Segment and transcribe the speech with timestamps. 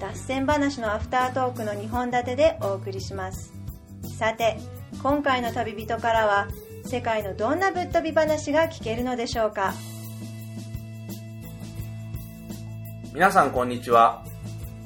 [0.00, 3.52] 脱線話のアフタートークの2本立てでお送りします。
[4.18, 4.56] さて
[5.02, 6.48] 今回の旅人からは
[6.84, 9.74] 世界のどんなぶっ飛び話が聞けるのでしょうか？
[13.12, 14.22] 皆さんこんにちは。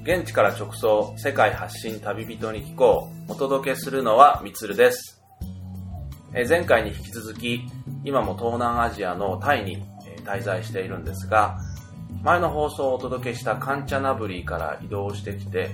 [0.03, 5.23] 現地から直送世界発信旅人に聞こうお届けするのはみつるです。
[6.35, 7.61] え前回に引き続き
[8.05, 9.85] 今も東南アジアのタイに
[10.25, 11.59] 滞在しているんですが
[12.23, 15.71] 前の放送をお届けしたカンチャナブリーから移動してきて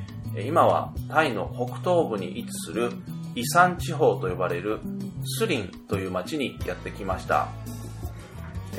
[0.47, 2.91] 今はタイの北東部に位置する
[3.35, 4.81] イサン地方と呼ばれる
[5.25, 7.49] スリンという町にやってきました。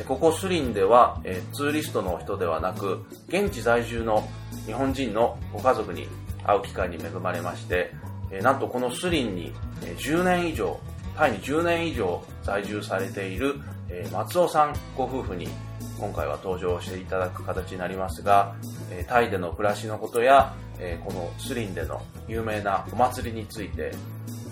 [0.08, 1.22] ここスリンでは、
[1.53, 4.28] ツーリストの人ではなく現地在住の
[4.66, 6.08] 日本人のご家族に
[6.44, 7.94] 会う機会に恵まれまして、
[8.42, 9.54] なんとこのスリンに
[9.98, 10.80] 10年以上
[11.17, 13.56] タイに10年以上在住されている
[14.11, 15.48] 松尾さんご夫婦に
[16.00, 18.55] 今回は登場していただく形になりますが、
[18.89, 23.92] えータイでの暮らしのことや、えーこのスリンでの有名なお祭りについて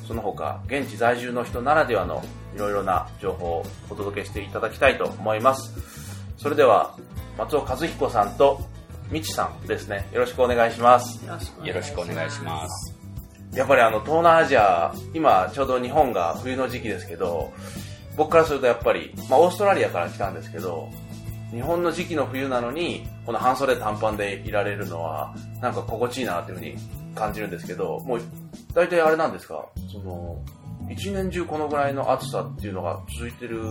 [0.08, 2.24] その他現地在住の人ならではの
[2.56, 5.74] いろいろな情報をお届けしていただきたいと思います。
[6.38, 6.96] それでは
[7.38, 8.62] 松尾和彦さんと
[9.10, 10.08] みちさんですね。
[10.12, 11.26] よろしくお願いします。
[11.26, 12.94] よろしくお願いします。
[13.54, 17.54] やっぱりあの東南アジア今ちょうど日本が冬の時期ですけど
[18.16, 20.90] 僕からするとやっぱり、まあ、オーストラリアから来たんですけど
[21.52, 26.76] 日本の時期の冬なのにこの半袖短パンでいられるのはなんか心地いいなというふうに
[27.16, 28.22] 感じるんですけどもう
[28.74, 29.66] 大体あれなんですか？
[29.92, 30.38] その
[30.90, 33.62] 一年中このぐらいの暑さっていうのが続いてる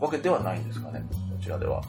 [0.00, 1.02] わけではないんですかね？
[1.10, 1.82] こちらでは。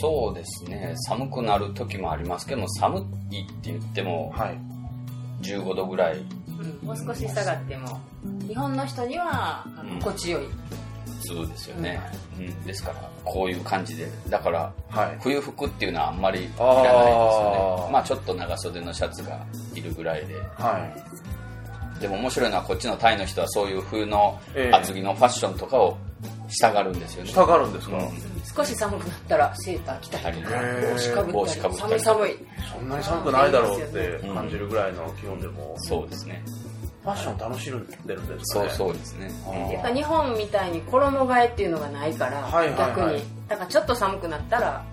[0.00, 3.00] そうですね、寒くなる時もありますけども、寒
[3.30, 4.58] いって言ってもはい。
[5.42, 6.18] 15度ぐらい。
[6.18, 8.00] うんもう少し下がっても
[8.48, 9.98] 日本の人にはうん。
[10.00, 10.44] 心地よい、
[11.20, 12.00] 普通ですよね。
[12.38, 14.08] うん、ですから、こういう感じで。
[14.28, 15.18] だから、はい。
[15.20, 17.92] 冬服っていうのはあんまりいらないですよね。
[17.92, 19.40] まあちょっと長袖のシャツが
[19.74, 20.34] いるぐらいで。
[20.56, 20.78] は
[21.98, 22.00] い。
[22.00, 24.76] でも面白いのはこっちのタイの人はそういう冬のええ。
[24.76, 25.96] 厚着のファッションとかを
[26.48, 27.30] したがるんですよね。
[27.30, 28.08] 下があるんですか、うん。
[28.56, 30.56] 少し寒くなったらセーター着たりとか
[30.92, 31.60] 帽子かぶ帽ったり。
[31.60, 32.46] 子かぶったり寒い寒い。
[32.72, 36.42] そんなに寒くないだろうって感じるぐらいの気温でも、そうですね。
[37.08, 39.30] ファッション楽しんでるんですかそうねそうですね。
[39.72, 42.78] やっぱ日本みたいに衣替えっていうのがないから、はいはいはい。
[42.96, 43.22] 逆に。
[43.48, 44.84] だからちょっと寒くなったら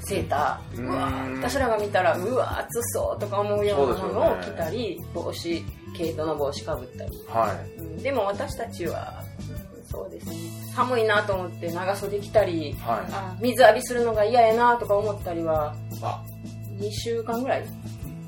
[0.00, 0.82] セーター。
[0.84, 5.64] うわー私らが見たらうわ暑そうとか思うようなものを着たり、帽子
[5.96, 7.10] 毛糸の帽子かぶったり。
[7.28, 7.80] はい。
[7.80, 7.96] うん。
[7.98, 10.36] でも私たちはうんそうですね。
[10.74, 16.22] 寒いなと思って長袖着たりはあ水浴びするのが嫌やなとか思ったりはあ。
[16.78, 17.64] 2週間ぐらい。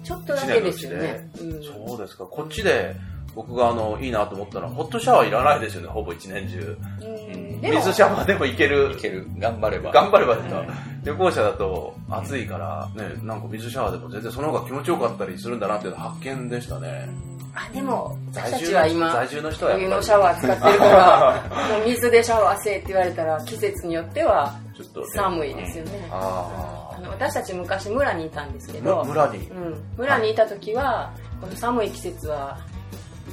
[0.05, 1.63] ちょっとだけですよね、うん。
[1.63, 2.25] いそうですか。
[2.25, 2.97] こっちで
[3.35, 6.77] 僕があのいいなと思ったのはホットシャワーいらないですよねほぼ一年中。
[7.03, 7.61] うん。
[7.61, 8.93] 水シャワーでもいける。
[8.93, 9.27] いける。
[9.39, 9.93] 頑張れば。
[9.93, 10.65] 頑張ればですか、
[11.05, 17.09] 旅行者だと暑いからねなんか水シャワーでも全然その方が気持ちよかったりするんだなっていうのは発見でしたね。
[17.55, 19.89] あでも私た在住は今在住の人はやっぱり。
[19.89, 25.07] 冬のシャワー使ってるからもう水でシャワーせえって言われたら季節によってはちょっとね。
[25.15, 29.39] 寒いですよね、ああの私たち昔村にいたんですけあどむ村に？
[29.39, 32.59] うん、村にいた時はこの寒い季節は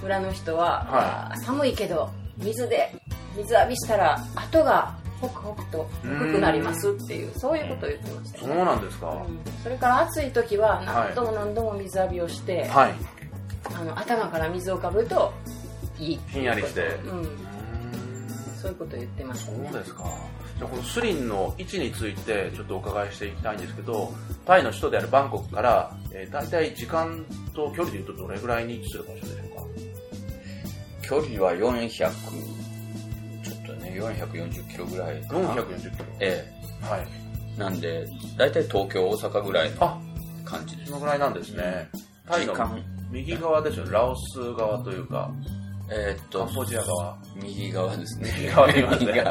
[0.05, 2.93] 村の人は、はあー寒いけど水で
[3.35, 8.39] 水浴びしたら後がホクホクと低くなりますっていうそういうことを言ってました。
[8.39, 9.39] そうなんですか、うん。
[9.63, 12.93] それから暑い時は何度も何度も水浴びをして、はい。
[13.63, 15.33] あの頭から水をかぶると
[15.97, 16.19] いい。
[16.27, 16.81] ひんやりして。
[17.05, 17.23] うん、
[18.61, 20.03] そういうことを言ってましたそうねですか。
[20.57, 24.13] じゃあこのスリンの位置についてちょっとお伺いしていきたいんですけど、
[24.45, 29.54] タイの首都であるバンコクから、えー、大体時間と距離でいうとどれぐらいに位置する場所でしょうか
[31.07, 35.49] 距離は400、ちょっとね、440キロぐらいかな。
[35.55, 36.05] 440キロ。
[36.19, 37.07] えはい。
[37.57, 37.59] え。
[37.59, 38.05] なんで、
[38.37, 39.97] だいたい東京、大阪ぐらいのあ、
[40.43, 41.01] 感じですその。
[41.01, 41.89] ぐらいなんですね。
[42.27, 42.53] タイの
[43.11, 43.91] 右側ですよね。
[43.91, 45.31] ラオス側というか、
[45.91, 47.17] えーっとカン、ボジア側。
[47.35, 48.33] 右側ですね。
[48.37, 48.83] 右側ね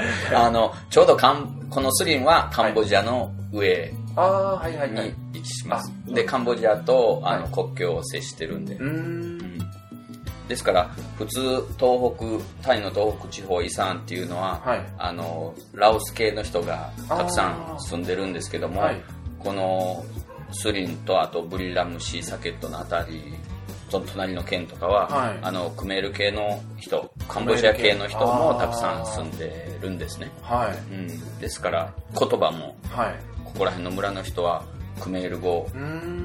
[0.34, 5.14] あの、ちょうどカン、このスリンはカンボジアの上ああ、はいはいにはい。
[5.34, 5.92] 位置します。
[6.08, 8.76] あで、カンボジアとあのはい国境を接してるんで。
[8.76, 9.53] うーん。
[10.44, 11.40] うんですから、普通、
[11.78, 14.86] 東北、タイの東北地方、イサンっていうのは、はい。
[14.98, 19.02] あの、ラオス系の人がたくさん住んでるんですけども、はい。
[19.38, 20.04] この
[20.52, 23.34] スリンとあとブリラムシーサケットのあたり
[23.90, 25.38] その隣の県とかは、はい。
[25.42, 30.94] あのクメール系の人カンボジア系の人もたくさん住んでるんですね、はい。
[30.94, 33.14] うん、ですから言葉もはい。
[33.44, 34.64] ここら辺の村の人は
[35.00, 35.68] クメール語。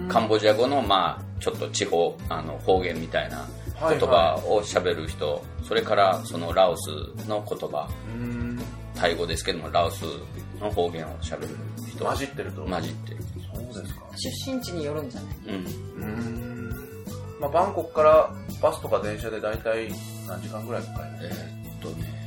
[0.07, 3.47] カンボジア語のまあちょっと地方あの方言みたいな
[3.81, 6.89] 言葉を喋る人、それからそのラオス
[7.27, 7.89] の言葉。
[8.95, 10.03] タイ語ですけどもラオス
[10.59, 11.47] の方言を喋る
[11.89, 12.65] 人混じってると。
[12.65, 13.17] 混じってる
[13.73, 14.01] そうですか。
[14.17, 15.35] 出身地によるんじゃない？
[15.47, 16.69] うんうーん。
[17.39, 18.29] まあ、バンコクから
[18.61, 19.89] バスとか電車で大体
[20.27, 21.25] 何時間ぐらいかかります？
[21.25, 22.19] えーっとね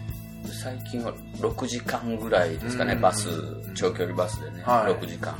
[0.62, 3.28] 最近は6時間ぐらいですかねうんバス
[3.74, 5.34] 長距離バスでね、はい6時間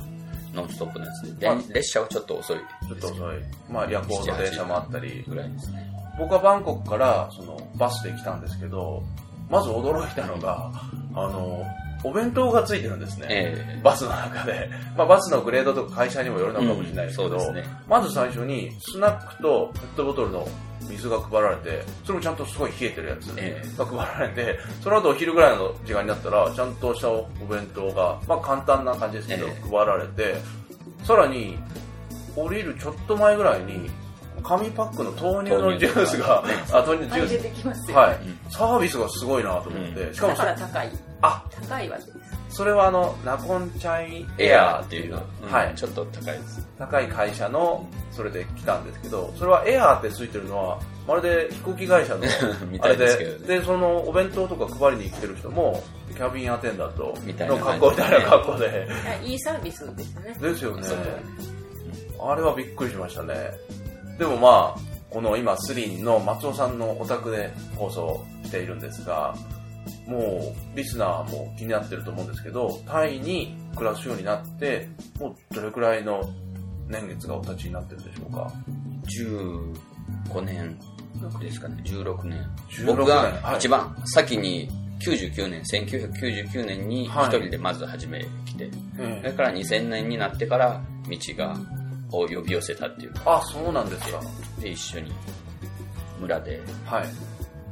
[0.54, 2.58] ノンストップのやつでであ列車はちょっと遅い
[2.88, 3.36] ちょっと遅い。
[3.70, 5.24] まあ、夜行の電車もあったり。
[5.26, 5.90] ぐらいですね
[6.22, 9.02] 僕はバンコクからそのバスで来たんですけど、
[9.50, 10.70] まず驚いたのが、
[11.14, 11.64] あの、
[12.04, 13.26] お弁当がついてるんですね。
[13.28, 13.80] ええ。
[13.82, 14.70] バスの中で。
[14.96, 17.64] まあ、バスのグレードとか会社にもよるのかもしれないですけど、うんね。
[17.88, 20.46] まず最初にスナックとペットボトルの
[20.88, 23.62] 水が配られて、それもちゃんとすごい冷えてるやつえ。
[23.76, 29.70] が配られて、その後お昼ぐらいの時間になったら、ちゃんとしたお弁当が、まあ簡単な感じですけど、ええ。
[29.70, 30.36] 配られて、
[31.04, 31.58] さらに、
[32.34, 33.90] 降りるちょっと前ぐらいに、
[34.42, 36.42] 紙パックの豆乳のジュースが、
[36.72, 37.90] あ、豆乳ジュ出ース。
[37.90, 38.16] よ、はい。
[38.16, 38.38] うん。
[38.50, 40.90] サービスがすごいなと思って、しかもだから高い
[41.22, 42.56] あ、高いわけです。
[42.56, 45.18] それはあの、ナコンチャイエエアアーってていう
[45.50, 45.74] はい。
[45.74, 46.68] ちょっと高いです。
[46.78, 52.20] 高い会社の、それで来たんですけど、それはエアーってついてるのは、まるで飛行機会社の
[52.70, 55.82] みたいあれで、でそのお弁当とか配りに来てる人も、
[56.14, 58.66] キャビンアテンダントみたいなの格好みたいな格好で、
[59.02, 60.36] いやいいサービスですね。
[60.40, 60.86] ですよね。
[62.20, 63.34] あれはびっくりしましたね。
[64.18, 64.80] でもまあ、
[65.10, 69.34] この今、スリンの松尾さんのお宅で放送しているんですが、
[70.06, 74.88] もう、リスナーも気になってると思うんですけど、タイに暮らすようになって、
[75.18, 76.22] もうどれくらいの
[76.88, 78.52] 年月がお立ちになってるんでしょうか
[80.30, 80.78] ？15年
[81.40, 81.82] ですかね。
[81.84, 82.46] 16年。
[82.70, 84.68] 16僕がはい一番先に
[85.00, 91.56] 99年1999年にはい一人でまず初め来て、えそれから2000年になってから道が
[92.12, 94.20] を呼び寄せたっていうかあ、そうなんですか。
[94.60, 95.12] で一緒に
[96.20, 97.06] 村ではい。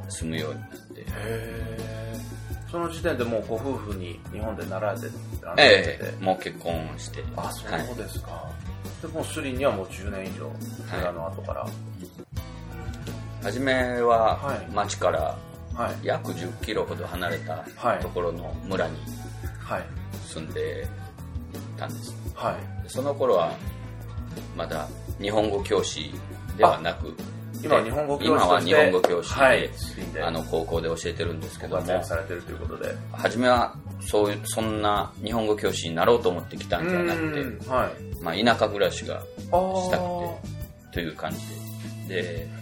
[0.09, 5.09] 住むようになってへーその時点でもうご夫婦に日本で習えてて
[5.57, 8.49] えて、えもう結婚してあ、そうはいですか。
[9.03, 10.51] でもうスリンにはもう10年以上、
[10.97, 11.67] 村の後から。
[13.43, 13.73] 初め
[14.03, 15.37] ははい町から
[15.75, 16.07] はい。
[16.07, 18.97] 約10キロほど離れたはいところの村に
[19.59, 19.85] はい。
[20.27, 20.87] 住んで
[21.77, 22.55] たんですはい。
[22.89, 23.53] その頃は
[24.57, 24.89] まだ
[25.21, 26.13] 日本語教師
[26.57, 27.15] ではなく
[27.63, 29.71] 今は日本語教師今は日本語教師で、はい、
[30.23, 32.95] あの高校で教えてるんですけごどもされてるということで。
[33.13, 38.23] 初めはそういうそんな日本語教師になろうと思ってきたんじゃなくて、うんはい。
[38.23, 40.03] まあ、田舎暮らしがしたく
[40.91, 42.23] てという感じで。
[42.23, 42.61] で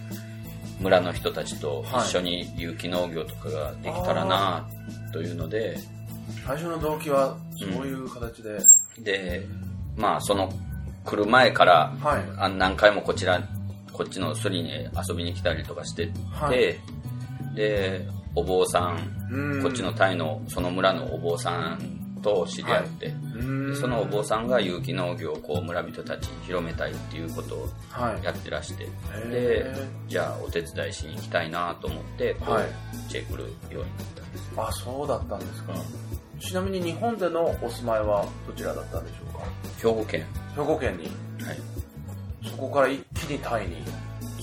[0.79, 4.67] 村の人たちと一緒に有機農業とかができたらな
[5.11, 5.77] というので、
[6.45, 8.59] 最初の動機はそういう形で、
[8.99, 9.45] で
[9.97, 10.49] まあその
[11.09, 12.23] 来る前からはい。
[12.37, 13.41] あ何回もこちら
[13.91, 14.71] こっちのスリに
[15.07, 17.55] 遊びに来たりとかしてて、はい。
[17.55, 19.63] でお坊さんうん。
[19.63, 23.73] こっちのタイのその村のお坊さんと知り合って、うん。
[23.73, 28.23] でそのお坊さんが有機農業をこう村人たちに広めたいっていうことをはい。
[28.23, 28.87] やってらしてへ
[29.29, 32.67] でーじゃあお手伝いしに行きたいなと思ってこう、はい。
[33.09, 35.73] チェ来るようになったんですあ、そうだったんですか。
[36.39, 39.45] ちなみに日本でのお住まいはどちらだったんでしょうか？
[39.77, 40.25] 兵庫県。
[40.55, 41.05] 兵庫県に？
[41.45, 41.59] はい。
[42.49, 43.77] そこから一気にタイに。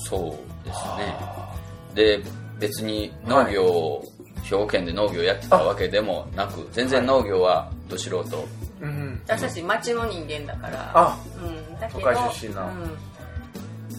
[0.08, 1.16] そうですね。
[1.20, 1.54] あ。
[1.94, 2.22] で
[2.58, 4.04] 別に農業を、
[4.42, 8.46] 兵庫県で農業やってたわけでもなく全然農業はど素人、ー
[8.82, 9.20] うん。
[9.26, 10.92] 私たち町の人間だから。
[10.94, 12.96] あ、うん、だけど都会出身なうん。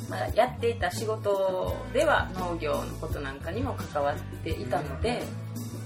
[0.10, 5.22] まあ、やっていた仕事では農業のことなんかにも関わっていたので、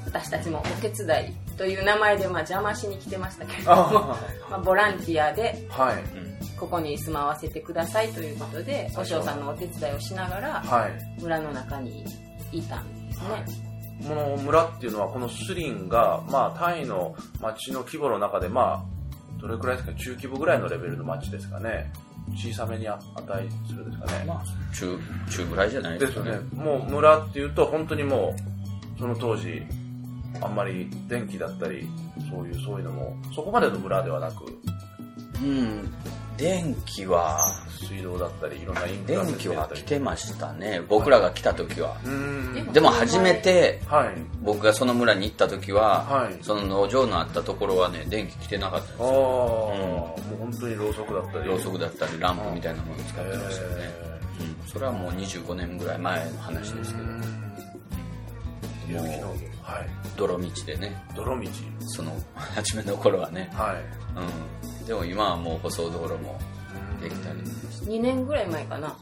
[0.06, 5.96] 私たちもお手伝いという名前でまあ邪魔しに来てましたけれども、あ まあ、ボランティアではい。
[6.18, 11.22] うんここに住まわせてくださいということでお嬢さんのお手伝いをしながらはい。
[11.22, 12.06] 村の中に
[12.52, 13.46] いたんですね、
[14.08, 21.92] この村っていうのは、このスリンが、まあ、タイの町の規模の中で、まあ、どれくらいですか、中規模ぐらいのレベルの町ですかね。
[22.36, 23.00] 小さめに値
[23.68, 24.26] するですかね。
[24.28, 25.00] まあ中
[25.32, 26.64] 中ぐらいじゃないでかねですすよね。
[26.64, 28.36] もう村っていうと、本当にも
[28.96, 29.64] う、その当時、
[30.40, 31.90] あんまり電気だったり、
[32.30, 34.46] そういう、そういうのも、そこまでの村ではなく、
[35.42, 35.94] うん
[36.38, 37.40] 電気は、
[37.88, 40.82] 水道だったり、いろんなインフラ電気は来てまましたね。
[40.88, 41.98] 僕らが来た時は。
[42.04, 42.74] うん。
[42.74, 44.16] でも初めて、はい。
[44.42, 49.14] 僕がその村に行った時は、はいその農場のあったところはね、電気来てなかったんですああ、よ。
[49.14, 51.48] もう本当にろうそくだったり。
[51.48, 53.76] ろうそくだったり、ランプみたいなものを使ってましたよね。
[53.80, 57.08] えうんそれはもう25年ぐらい前の話ですけど、
[58.98, 59.90] はい。
[60.18, 61.50] 泥道でね、泥道。
[61.88, 64.22] その初めの頃はね、はい。
[64.80, 64.86] うん。
[64.86, 66.40] でも今はもう舗装道路も
[67.02, 67.40] できたり。
[67.86, 68.96] 2年ぐらい前かな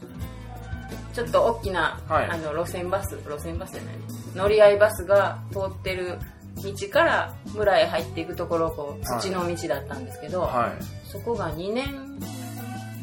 [1.12, 3.94] ちょっと大きな、はいあの路線バス路線バスじゃない
[4.34, 6.18] 乗り合いバスが通ってる
[6.62, 11.08] 道から村へ入っていくところこうはい土の道だったんですけど、はい。
[11.08, 12.18] そこが2年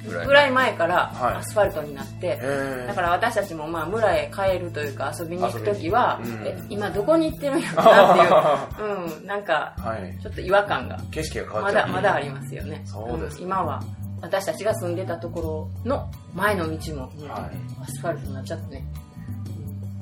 [0.07, 0.73] ぐらい前。
[0.77, 1.35] からはい。
[1.35, 10.17] アスファルトになって、へだから私たちもまあ村へ帰るというか遊びに行く時は、うんえ今どこに行ってるんやろなっていう、 うん、なんかはい。
[10.21, 10.99] ちょっと違和感が。
[11.11, 11.71] 景色が変わっま。
[11.71, 12.81] だまだありますよね。
[12.85, 13.81] そうですん今は
[14.21, 17.41] 私たちが住んでたところの前の道も、ねはい。
[17.81, 18.85] アスファルトになっちゃってね。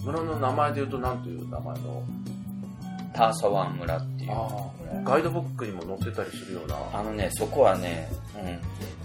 [0.03, 2.03] 村の名前で言うと何という名前の？
[3.13, 4.31] ターサワン村っていう。
[5.03, 6.77] ガイドブックにも載ってたりするような。
[6.93, 8.59] あのね、そこはね、うん、え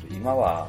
[0.05, 0.69] っと今は、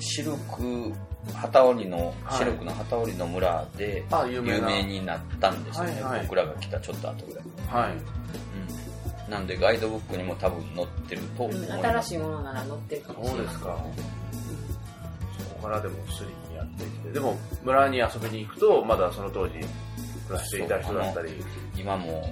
[0.00, 0.92] シルク、
[1.34, 6.22] 旗織りの、はいシルクの旗織りの村であ有名有な名になったんですよね、はいはい。
[6.22, 7.44] 僕らが来たちょっと後ぐらい。
[7.68, 7.92] はい。
[7.92, 9.30] うん。
[9.30, 11.86] なんでガイドブックにも多分載ってると思いうんます。
[11.86, 13.36] 新しいものなら載ってるかもしれない。
[13.36, 13.84] そうですか。
[15.38, 17.10] そこからでもスリにやってきて。
[17.10, 19.54] でも村に遊びに行くとまだその当時
[20.26, 21.30] 暮らしていた人だったり。
[21.76, 22.30] 今も、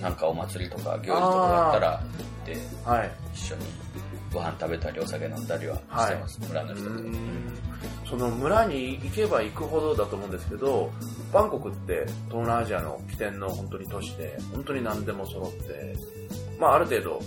[0.00, 2.08] なんかお祭りとか行事とかだったら行っ
[2.46, 3.10] て、はい。
[3.34, 3.66] 一緒に
[4.32, 6.84] ご飯食べたりお酒飲んだりはしてます、村の人
[8.08, 10.92] その村に行けば行くほどだと思うんですけど
[11.32, 15.94] バンコクって東南アジアの起点の本当に都市で本当に何でも揃って
[16.58, 17.20] まあある程度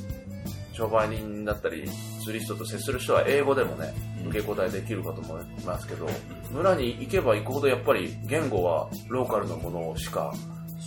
[0.73, 1.89] 商売人だったり
[2.23, 4.29] ツーリストと接する人は英語でもねうん。
[4.29, 6.07] 受け答えできるかと思いますけど
[6.51, 10.33] 村に行けば行くほどやっぱり言語はローカルのものしか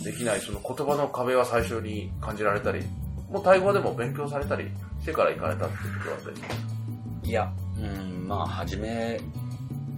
[0.03, 2.83] できないその言葉の壁は最初に感じられたり
[3.29, 4.69] もうタイ語でも勉強されたり
[5.01, 6.47] してから行かれたってことだった
[7.23, 9.19] りいや、うん、まあ、初め、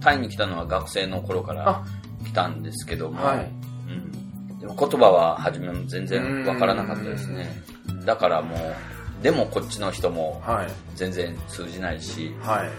[0.00, 1.84] タイに来たのは学生の頃からあ。
[2.24, 3.50] 来たんですけども、はい。
[3.88, 7.48] うん、でも言葉は初めも全然わからなかったですね。
[8.04, 10.66] だからもう、でもこっちの人もはい。
[10.94, 12.70] 全然通じないし、はい。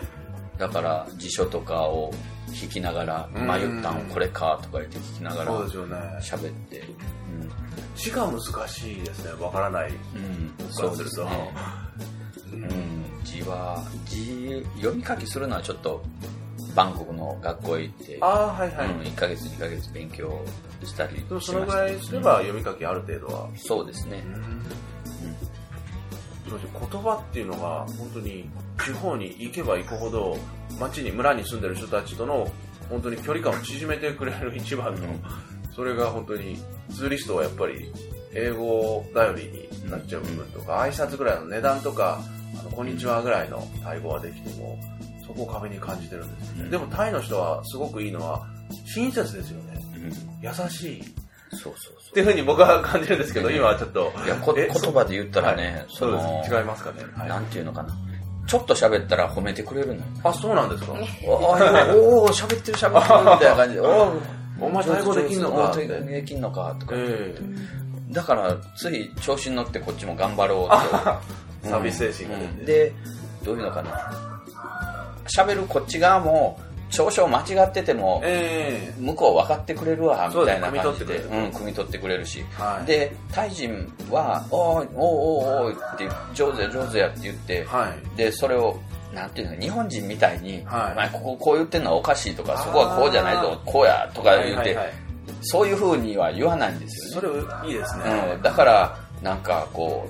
[0.59, 2.13] だから辞書とかを
[2.61, 3.47] 引きながら、うん。
[3.47, 5.95] 迷ったんこれかとか言って聞きながらそうですよね。
[6.21, 6.83] 喋って、
[7.95, 9.31] 字が難しいですね。
[9.43, 9.89] わからない。
[9.89, 11.53] うん、うん、そそううするとね。
[12.53, 16.03] うん、字は、字、読み書きするのはちょっと、
[16.75, 20.43] バンコクの学校へ行って、ああはいはい、うん、1ヶ月2ヶ月勉強
[20.83, 21.51] したりしました。
[21.53, 24.23] そのぐらいすれば読み書きある程度は、そうですね、
[26.49, 28.49] そうです言葉っていうのが本当に
[28.83, 30.37] 地方に行けば行くほど
[30.79, 32.47] 町に村に住んでる人たちとの
[32.89, 35.01] 本当に距離感を縮めてくれる一番の、
[35.75, 36.57] それが本当に
[36.91, 37.91] ツーリストはやっぱり
[38.33, 39.43] 英語頼り
[39.83, 42.21] になっちゃう部分とか、挨拶ぐらいの値段とか
[42.59, 44.79] あのこんにちはぐらいのタイ語はできても
[45.25, 46.49] そこを壁に感じてるんです。
[46.49, 46.71] よね、うん。
[46.71, 48.47] でもタイの人はすごくいいのは
[48.93, 49.79] 親切ですよね。
[49.95, 50.11] うん。
[50.41, 51.01] 優しい。
[51.01, 51.03] っ
[51.51, 52.13] そうそう。
[52.13, 54.11] ていうふうに僕は感じるんですけど、今はちょっと。
[54.25, 55.85] いや言葉で言ったらね、はい。
[55.89, 56.55] そそうのです。
[56.55, 57.03] 違いますかね。
[57.15, 57.29] はい。
[57.29, 57.95] なんていうのかな。
[58.45, 59.93] ちょっと喋ったら褒めてくれるの。
[59.95, 60.93] よあ、そうなんですか。
[61.25, 63.81] おおおお喋ってる喋ってるみたいな感じで。
[63.87, 67.35] おお前タイ語できんのかってできんのかとか、え
[68.09, 72.93] だからつい調子に乗ってこっちも頑張ろうってえサービス精神がで
[73.43, 74.13] どういうのかな
[75.25, 88.17] 喋るこっち側も少々間違っててもえ向こう分かってくれるわみたいな感じでそうですうん汲み取ってくれるし、はいでタイ人は「おーいおーおーおーい」って上手や上手やって言って、えはい。
[88.17, 88.79] でそれを
[89.13, 90.91] なんていうの日本人みたいに、はい。
[90.91, 94.93] お前こここう言ってんのはおかしいとかそこはこうじゃないぞこうやとか言って、はいはいはい。
[95.41, 97.43] そういうふうには言わないんですそよね。
[97.63, 98.03] れいいですね。
[98.35, 100.09] うん、だからなんかこ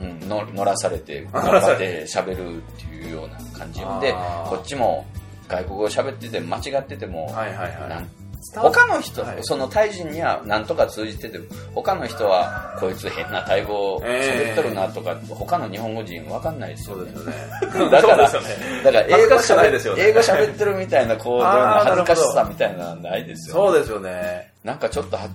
[0.00, 2.04] う、うん、の乗らされて頑張って。
[2.06, 4.12] 喋るっていうような感じで
[4.46, 5.06] こっちも
[5.48, 7.88] 外国語喋ってて間違ってても、はいはいはい。
[7.88, 8.08] なん
[8.54, 11.38] 他の人、はいそのタイ人には何とか通じてて
[11.74, 17.30] 他の人はこいつ変なタイ語喋っとるなとか、他の日本語人わかんないですよねそうで
[17.68, 17.90] すよね。
[17.90, 18.38] だからね。
[18.84, 24.52] だから英語喋ですよね英語喋ってるみたいなこうあー恥ずかしさみたいなのはないですよ、そうですよね。
[24.64, 25.28] なんかちょっとは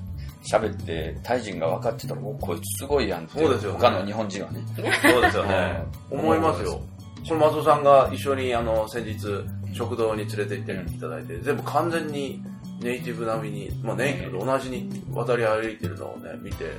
[0.50, 5.84] 喋ってタイ人が分かってたらおこいつすごいやんってそうですよね他の日本人はねそうですよね。
[6.12, 6.82] うん思いますよ。
[7.28, 9.20] これ松尾さんが一緒にあの先日
[9.74, 12.42] 食堂に連れて行っていただいて、全部完全に
[12.80, 16.72] ネイティブ並みに、まあネイティブと同じに渡り歩いてるのをね、見て、か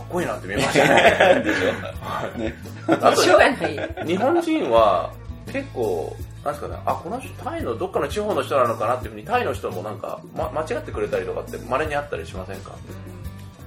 [0.00, 1.42] っこいいなって見えましたね。
[1.44, 2.54] でしょ、 ね。
[2.88, 4.04] あと。
[4.04, 5.12] 日本人は
[5.52, 12.72] 結構なんですかね、あ、この人、タイのどっかの地方の人なのかなっていうふうに、タイの人もなんか、ま、間違ってくれたりとかって、稀にあったりしませんか？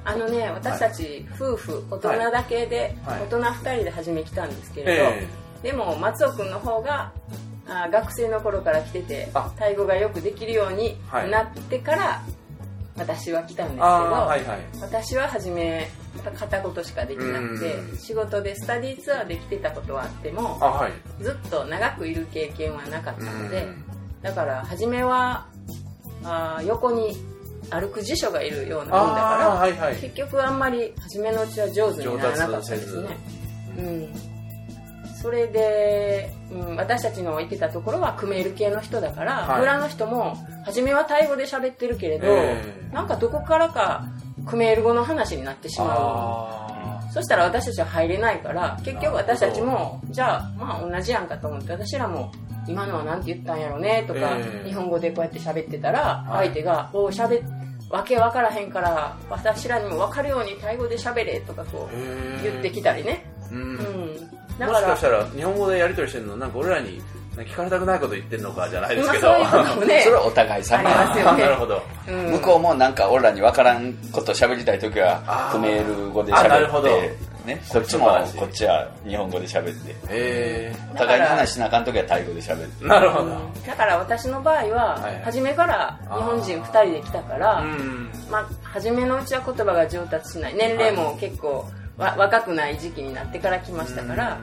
[0.03, 3.21] あのね私たち夫婦大人だけで、はい。
[3.21, 5.27] 大人2人で初め来たんですけれど、え
[5.61, 7.11] でも松尾君の方が
[7.71, 12.21] あ学生の頃から来ててあタイ語がよくできるようにはいなってから
[12.97, 14.59] 私は来たんですけど、はいはい。
[14.81, 15.89] 私は初め
[16.37, 20.91] 片言しかできなくてうん仕事でスタディーツアーで来てたことはあってもあ、はい。
[21.23, 23.83] ずっと長くいる経験はなかったのでうん
[24.21, 25.47] だから初めは
[26.23, 27.15] あー横に
[27.71, 29.95] 歩く辞書がいるようなもんだからはいはい。
[29.95, 33.17] 結局あんまり初めのうちは上手にならなかったです上ね。
[33.77, 34.09] うん、
[35.21, 39.59] それで、うん、私たちの行ってたところはクメール系の人だから、はい。
[39.59, 42.93] 村の人も初めはタイ語で喋ってるけれど、ええ。
[42.93, 44.05] なんかどこからか
[44.45, 52.31] クメール語の話になってしまあうそしたら私たちは入れないから結局私たちもじゃあまあ同じやんかと思って私らも
[52.67, 54.67] 今のは何て言ったんやろねとか、ええ。
[54.67, 56.47] 日本語でこうやって喋ってたらはい。
[56.47, 57.41] 相手が「おうしゃべ
[57.89, 63.57] わけわからへんから私らにも分かるようにタイ語で喋れ」とかこうえ言ってきたりね、うん。
[63.57, 67.01] うん、だもしかしたら、日本語でやり取りしてるの、なんか俺らに
[67.37, 69.27] 聞かれたくないこと言ってんのかじゃないですまあけど。
[69.27, 70.77] そういうこともね それはお互い様。
[70.79, 71.41] ありますよね。
[71.43, 71.81] なるほど。
[72.07, 72.31] うん。
[72.31, 76.89] 向こうもなんか俺らに分からんこと喋りたい時はクメール語であなるほど。
[76.89, 78.05] 喋って、ね、こっちも
[78.37, 79.95] こっちは日本語で喋って。
[80.09, 82.85] へお互いに話しなあかん時はタイ語で喋って。
[82.85, 82.87] え。
[82.87, 83.25] なるほど。
[83.25, 83.63] うん。
[83.65, 88.11] だから私の場合ははい初めから日本人2人で来たから、うん。
[88.29, 90.55] まあ、初めのうちは言葉が上達しない。
[90.55, 91.63] 年齢も結構わ
[92.01, 94.39] 若くない時期になってから来ましたから、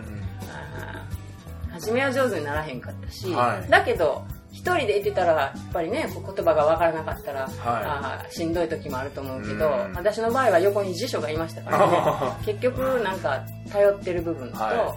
[1.72, 3.70] 初めは上手にならへんかったし、はい。
[3.70, 9.92] だけど一人でいてたらやっぱりね言葉がわからなかったら、あーしんどい時もあると思うけど、うん。
[9.94, 12.36] 私の場合は横に辞書がいましたからね。
[12.46, 14.96] 結局なんか頼ってる部分と、は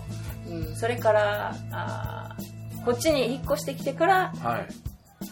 [0.49, 4.67] うん、それからあーこっちに引っ越してきてからはい。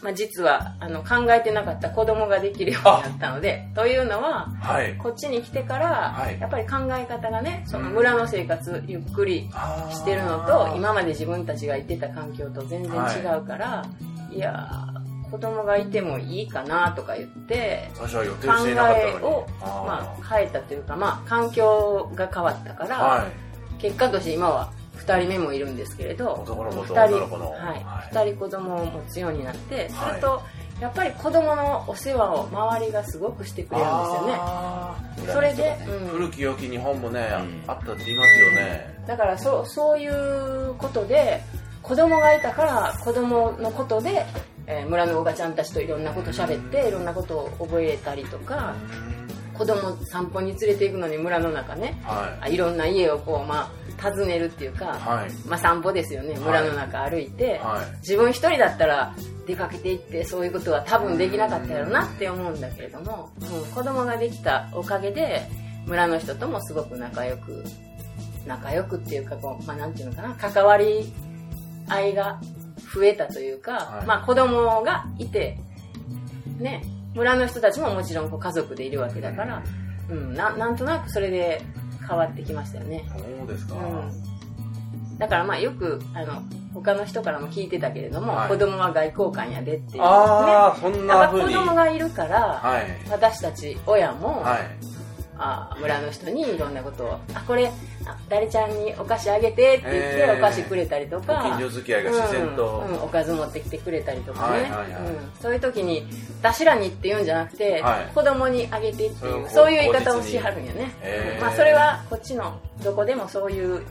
[0.02, 4.96] まあ、実はあの考えてなかった子供ができるようになったのでというのははい。
[4.98, 9.50] こっちに来てから、はいやっぱり考え方がねその村の生活ゆっくり
[9.92, 13.86] してるのと今まで自分たちがいてた環境と全然違うから、
[14.32, 18.08] い、やー子供がいてもいいかなとか言って考。
[18.08, 23.82] えを、まあ、変えたというか、まあ、環境が変わったから、はい。
[23.82, 24.74] 結果として今は
[25.06, 27.52] 2人目もいるんですけれど男の子と2人女の子の。
[27.52, 27.60] はい。
[27.60, 28.14] はい。
[28.14, 29.90] 2人子供を持つようになってはい。
[29.90, 30.42] すると
[30.82, 34.34] やっぱり子供のお世話を周りがすごくしてくれるんですよね。
[34.38, 34.96] あ
[35.34, 36.08] それで、うん。
[36.08, 37.28] 古き良き日本もね、
[37.66, 37.70] うん。
[37.70, 39.04] あったって言いますよね。
[39.06, 41.42] だからそうそういうことで
[41.82, 44.26] 子供がいたから子供のことで、
[44.68, 48.76] えー村のおばちゃんたちといろんなこと喋っていろんなことを覚えたりとか
[49.60, 53.70] 子供散歩に連れて行くのに村の中ねはあいろんな家をこう、ま
[54.00, 54.88] あ、訪ねるっていうか、い。
[54.90, 55.32] はい。
[55.46, 57.98] まあ、散歩ですよね村の中歩いて、はい。
[57.98, 59.14] 自分一人だったら
[59.46, 65.42] 出かけていってそういうことは多分できなかったやろなって思うんだけれども、うん、子供ができたおかげで
[65.86, 67.66] 村の人ともすごく仲良く
[68.48, 71.12] 仲良くっていうかこう、まあ、なんていうのかな関わり
[71.90, 72.40] 合いが
[72.94, 75.58] 増えたというか、はいまあ、子供がいて
[76.60, 76.84] ね
[77.16, 79.64] 村の人たちももちろんこう家族でいるわけだから、
[80.10, 81.62] うん、ななんとなくそれで
[82.08, 83.04] 変わってきましたよね。
[83.16, 83.76] そうですか。
[83.76, 86.42] うん、だからまあよくあの
[86.74, 91.54] 他の人からも聞いてたけれども、はい子供は外交官やでっていう、ね、ああ、そんな風に。
[91.54, 92.86] 子供がいるから、はい。
[93.10, 94.99] 私たち親も、はい。
[95.40, 97.72] あ村の人にいろんなことを「あこれ
[98.06, 102.84] あ誰ちゃんにお菓子あげて」って言って、お菓子くれたりとかご近所付き合いが自然と。
[102.88, 104.90] うんうんおかず持ってきてくれたりとかね、はいはいはい。
[104.90, 106.08] うんそういう時に
[106.42, 108.12] 私らにって言うんじゃなくて、はい。
[108.14, 113.84] 子供にあげてっていうそそうういう言い方をしはるんよね、へーまあ、それはこっちのどこでもそういう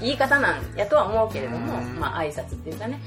[0.00, 1.98] 言い方なんやとは思うけれども、うん。
[1.98, 3.00] まあ挨拶っていうかね、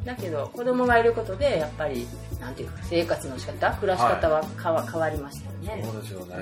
[0.00, 2.06] うん、だけど子供がいることでやっぱり
[2.40, 5.84] なんていうか生活の仕方暮らし方は変わ,、変わりましたよね。
[5.84, 6.36] そうですよね。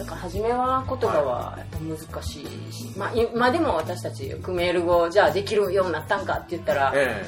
[0.00, 7.22] だから初めは言葉はやっぱ難しいし、まあ、今でも私たちクメール語じゃあできるようになったんかって言ったらえ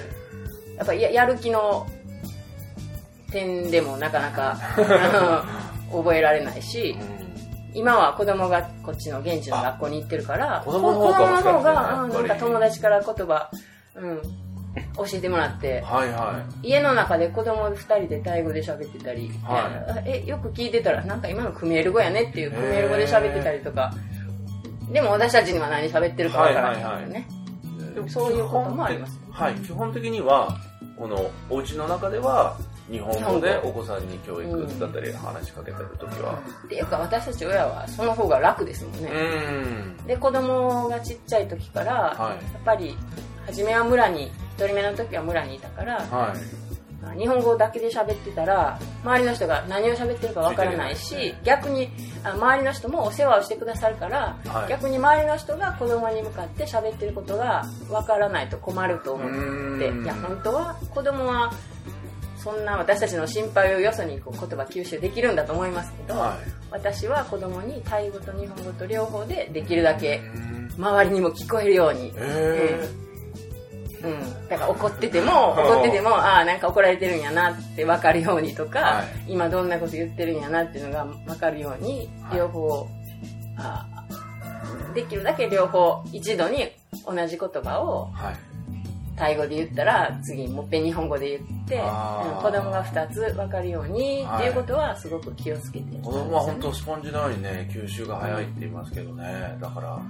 [0.79, 1.87] やっぱりややる気の
[3.31, 4.57] 点でもなかなか
[5.93, 7.03] 覚えられないしえ。
[7.17, 7.23] うん
[7.75, 11.73] 今は子供がこっちの現地の学校に行ってるから子供の方がの方が、
[12.09, 13.51] なんか友達から言葉、
[13.95, 14.23] うん、
[14.97, 15.81] 教えてもらって。
[15.83, 16.69] はいはい。
[16.69, 23.93] 家の中で子供2人でタイ語で喋ってたり、はえよく聞いてたらなんか今のクメール語やねっていうクメール語で喋ってたりとか。
[24.93, 27.27] でも私たちには何喋ってるかわからないけどね、
[27.95, 29.19] でもそういうこともあります。
[29.31, 30.55] はい、基本的には、
[30.99, 32.57] このお家の中では、
[32.91, 36.39] 日本語でお子さんに教育だったり話しかけてるときは。
[36.67, 39.09] っていうか私たち親はその方が楽ですもんうね、
[40.03, 40.07] ん。
[40.07, 42.53] で子供がちっちゃい時から、はい。
[42.53, 42.95] やっぱり
[43.47, 46.63] 初めは村に1人目の時は村にいたから、はい。
[47.19, 51.91] 日本語だけで喋ってたら周りの人が何を喋ってるかわからないし逆に
[52.23, 54.69] あ周りの人もお世話をしてくださるから、はい。
[54.69, 61.53] 逆に周りの人が子供に向かって喋ってることがわからないと困ると思っていや本当は子供は
[62.37, 66.39] そんな私たちの心配をよそにこう言葉吸収できるんだと思いますけど、は
[66.71, 70.01] 私は子供にタイ語と日本語と両方でできるだい。
[70.01, 70.75] けうん。
[70.79, 72.89] 周りにも聞こえるようにへ
[74.05, 82.89] うん、だから怒ってても怒っててもああなんか怒られてるんやなって分かるようにとか、は今どんなこと言ってるんやなっていうのが分かるようにはい両方、
[83.57, 86.71] あーできるだけ両方一度に
[87.07, 88.37] 同じ言葉をはい。
[89.15, 99.57] タイ語で言ったら次もっぺん日本語で言って、子供が2つ分かるようにはいっていうことはすごく気をつけて、子供は本当スポンジのようにね、吸収が早いって言いますけどね。
[99.61, 100.01] だから。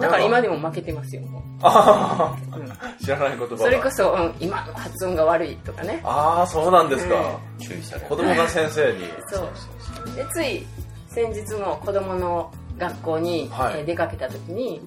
[0.00, 0.48] だから今で。
[0.48, 3.58] でも負けてますよもう、あうんー知らない言葉が。
[3.58, 7.40] それこそ、うん、今の発音が悪いとかねああ、そうなんですか。
[7.58, 8.06] 注意される。
[8.06, 9.04] 子供が先生に。
[9.28, 10.66] そうでつい
[11.08, 13.50] 先日も子供の学校に、
[13.86, 14.82] 出かけた時に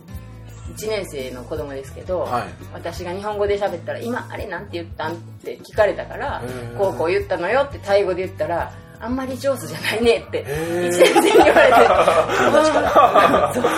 [0.78, 2.44] 1年生の子供ですけど、はい。
[2.74, 10.90] 私が日本語で喋ったら「今あれなんて言ったん?」って聞かれたからへー「こうこう言ったのよ」ってタイ語で言ったら「あんまり上手じゃないね」ってへー。
[10.90, 11.74] 1年生に言われて。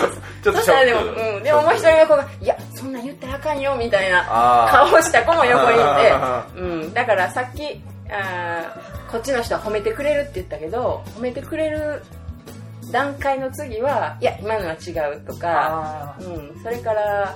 [0.42, 4.24] そうしたらでも、うん、でももう一人の子が「いやそんなん言ったらあかんよ」みたいな
[4.68, 7.80] 顔した子も横にいあて、 うん、だからさっき
[8.10, 12.02] あーこっちの人は褒めてくれるって言ったけど褒めてくれる
[12.90, 17.34] 段階の次はいや今のは違うとか、あうん、それから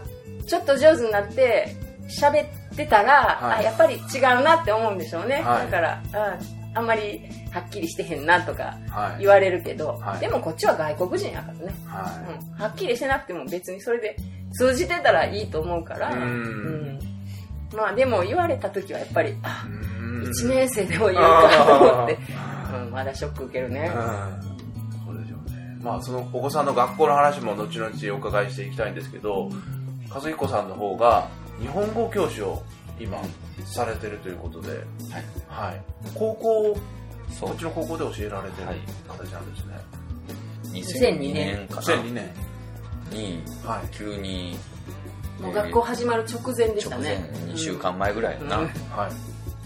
[0.48, 1.68] ちょっと上手になって
[2.08, 3.58] 喋ってたら、はい。
[3.60, 5.70] あやっぱり違うなって思うんでしょうね、はい。
[5.70, 6.36] だからあ
[6.76, 8.76] あんまりはっきりしてへんなとか。
[9.18, 10.20] 言われるけど、はい。
[10.20, 12.22] でもこっちは外国人やからね、は
[12.54, 14.14] うん、はっきりしてなくても別にそれで
[14.52, 16.20] 通じてたらいいと思うから、うん。
[16.20, 16.98] うん。
[17.74, 19.70] まあでも言われた時はやっぱりあい。
[19.70, 20.22] うん。
[20.24, 22.18] 1年生でも言うかと思って、
[22.84, 25.06] うん、まだショック受けるね、うん。
[25.06, 25.78] そうでしょうね。
[25.82, 29.50] まあ、そのお子さんの学校の話も後々お伺いしていきたいんですけど、
[30.10, 32.62] 和彦さんの方が日本語教師を
[32.98, 33.18] 今
[33.64, 34.84] されてるということで、はい。
[35.48, 35.82] はい。
[36.14, 36.76] 高校、
[37.32, 38.78] そっちの高校で教えられてるはい
[39.08, 39.74] 形なんですね。
[40.72, 42.30] 2002年かな2002年。
[43.10, 43.88] に、はい。
[43.92, 44.56] 急に、
[45.40, 49.08] もう学校始まる直前でした直前ね、2週間前ぐらいな、うんは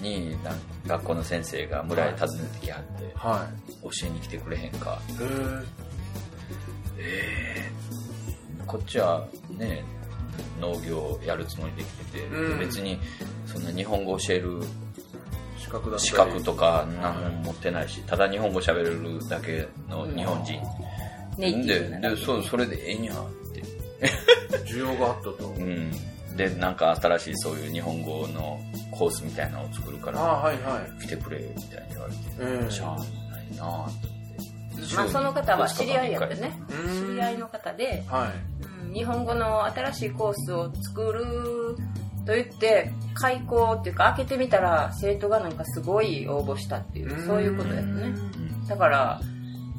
[0.01, 0.03] い。
[0.03, 0.53] にな
[0.87, 3.49] 学校の先生が村へ訪ねてきはって、は
[3.83, 5.23] 教えに来てくれへんかい。
[6.99, 9.85] へーこっちはね
[10.61, 12.99] 農業やるつもりできてて、うん別に
[13.47, 14.61] そんな日本語教える
[15.99, 20.61] 資格とか何も持ってないし、ただ日本語喋れるだけの日本人。
[21.39, 23.17] ネイティブで、なで、そう、それでええにゃっ
[23.53, 23.63] て。
[24.67, 25.49] 需要があったと。
[25.57, 25.91] うん。
[26.37, 31.03] で、なんか新しいそういう日本語のコースみたいなのを作るから、ああ、はいはい。
[31.03, 34.97] 来てくれ、みたいに言われて、うんしゃあないなぁと思って。
[34.97, 38.60] まあ、その方は知り合いやってねうん知り合いの方で、はい。
[38.85, 41.77] うん日本語の新しいコースを作る
[42.27, 48.03] と言って開校っていうか開けてみたら生徒がなんかすごい応募したっていうそういうことやったね。
[48.03, 48.41] うん
[48.71, 49.21] だから、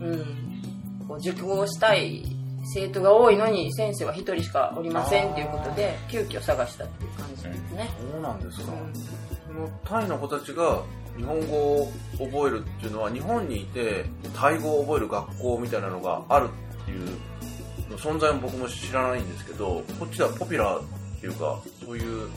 [0.02, 2.26] うん、こう受講したい
[2.74, 8.74] 生徒が多いのに先生は一人しかおりませんっていうことで急遽探したっていう感じですね、そうなんですか。
[8.74, 8.94] うん。
[8.94, 10.84] そのタイの子たちが
[11.16, 16.50] 日本語を覚えるっていうのは日本にいてタイ語を覚える学校みたいなのがある
[16.84, 17.08] っていう
[17.92, 20.84] の存在も僕も知らないんですけどこっちではポピュラーっ
[21.20, 22.30] ていうかそういう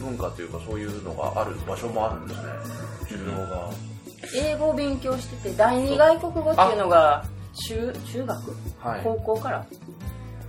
[0.00, 2.48] 文化というかそういうのがある場所もあるんですね。
[3.08, 3.70] 授業が、
[4.36, 7.24] 英語を勉強してて第二外国語っていうのが
[7.66, 8.56] 中中学？
[8.78, 9.00] はい。
[9.02, 9.66] 高校から？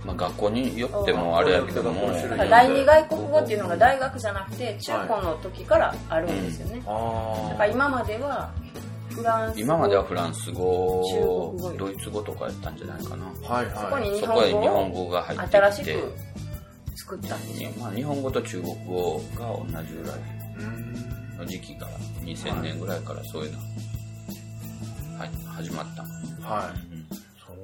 [0.04, 2.10] まあ学校によってもあれやけども、
[2.48, 8.50] 第二外国語っていうのが大学じゃなくて中高の時からあるんですよね、あだから今までは
[9.56, 13.32] 今まではフランス語中国語ドイツ語とかやったんじゃないかな。
[13.48, 14.04] あはいそこはい。
[14.04, 16.12] そに日本こへ日本語が入って新しきて、く
[16.96, 17.70] 作ったんですよ。
[17.78, 20.18] まあ、日本語と中国語が同じぐらい。
[20.56, 21.38] うーん。
[21.38, 23.58] の時期から2000年ぐらいからそういうの、
[25.18, 26.02] はい、始まった、
[26.46, 26.94] はい。
[26.94, 27.06] うん。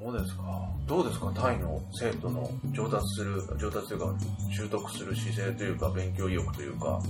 [0.02, 0.42] そうですか。
[0.86, 1.30] どうですか？
[1.34, 4.14] タイの生徒の上達する上達というか
[4.54, 7.00] 習得する姿勢というか勉強意欲というか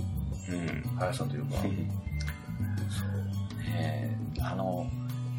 [0.49, 0.81] うん。
[0.97, 1.55] 速さというか。
[1.61, 1.71] そう
[3.67, 4.85] ねあの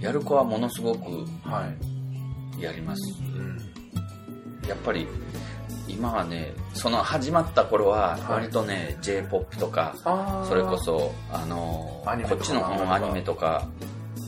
[0.00, 1.66] やる子はものすごくは
[2.58, 2.62] い。
[2.62, 3.14] やります。
[3.22, 4.68] うん。
[4.68, 5.06] やっぱり
[5.88, 8.20] 今はねその始まった頃ははい。
[8.42, 13.66] 割とね、j p o p とかあそれこそあのこっちのアニメとか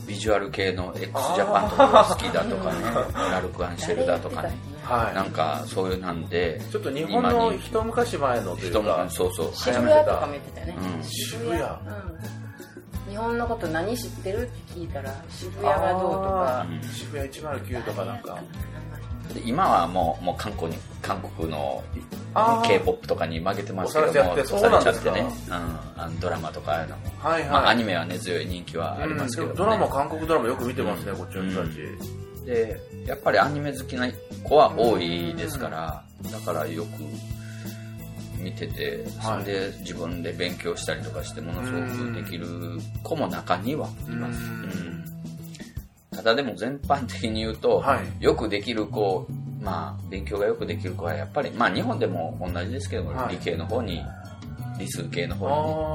[0.07, 2.79] ビジュアル系の x ジャパンとかが 好きだとかね
[3.31, 4.51] ラルク・アンシェルだとかね
[4.83, 5.15] ははい。
[5.15, 11.03] なんかそういうなんでちょっと日本の一昔前のというかそうそう渋谷とかも言ってたよね、うん。
[11.03, 11.61] 渋谷。
[11.61, 12.40] うん
[13.11, 14.43] 日本のこと何知ってる？
[14.43, 16.65] って聞いたら渋谷がどうとか。
[16.93, 18.39] 渋谷109とかなんか。
[19.33, 21.83] で今はもうもう韓国に韓国の
[22.33, 22.67] あー。
[22.67, 25.27] K p o p とかに負けてますけども押されちゃってね、
[26.07, 29.51] うん、ドラマとかああいうのも、はいはい、まあ、アニメは根強い人気はありますけど、ね。
[29.51, 34.07] うんドラマ韓国ドラマよく見てますね、こっちの人たち、でやっぱりアニメ好きな
[34.43, 36.89] 子は多いですから、だからよく
[38.41, 42.47] 見てて、それで自分で勉強したりとかしてものすごくできる
[43.03, 44.63] 子も中にはいます、うん。
[44.63, 45.05] うん。
[46.11, 48.23] ただでも全般的に言うと、はい。
[48.23, 49.27] よくできる子
[49.61, 54.03] まあ勉強がよくできる子はやっぱりまあ日本でも同じですけど理系の方に
[54.79, 55.47] 理数系の方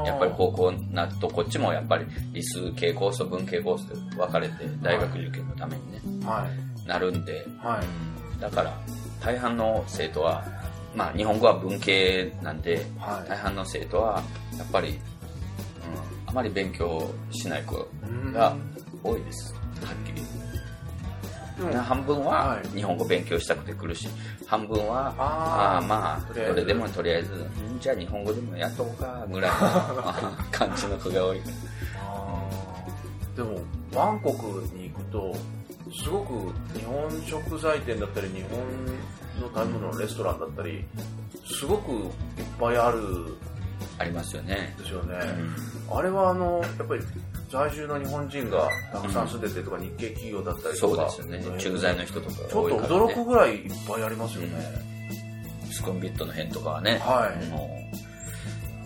[0.04, 6.46] にやっぱり高校になるとこっちもやっぱり理数系コースと文系コースで分かれて大学受験のためにね、は
[6.84, 6.88] い。
[6.88, 8.40] なるんで、はい。
[8.40, 8.78] だから
[9.20, 10.44] 大半の生徒は
[10.96, 13.28] まあ日本語は文系なんではい。
[13.28, 14.22] 大半の生徒は
[14.58, 14.98] やっぱり、うん、
[16.26, 18.32] あまり勉強しない子うん。
[18.32, 18.56] が
[19.04, 19.54] 多いです。
[19.54, 19.60] は
[19.92, 20.22] っきり。
[21.74, 22.68] 半分ははい。
[22.76, 24.08] 日本語勉強したくて来るし
[24.46, 25.78] 半分はあー。
[25.78, 29.58] あーまあどれでもとりあえずんじゃあ日本語でもやっとこうかぐらいの
[30.52, 31.40] 感じの子が多い
[33.36, 33.58] でも
[33.94, 35.34] バンコクに行くと
[35.92, 38.86] すごく日本食材店だったり日本
[39.40, 40.84] の食べ物のレストランだったり
[41.44, 42.10] すごくいっ
[42.58, 43.36] ぱいあるん
[43.98, 45.16] ありますよね、ですよね、
[45.88, 45.98] うん。
[45.98, 47.02] あれはあのやっぱり
[47.50, 51.54] 在住の日本人がたくさん住んでてとか、日系企業だったりとかそうですよね。
[51.54, 54.58] うん駐在の人とかちょっとが多いから、ね、驚くぐらいいっぱいありますよね、
[55.70, 57.46] スコンビットの辺とかはね、はい。
[57.46, 57.78] も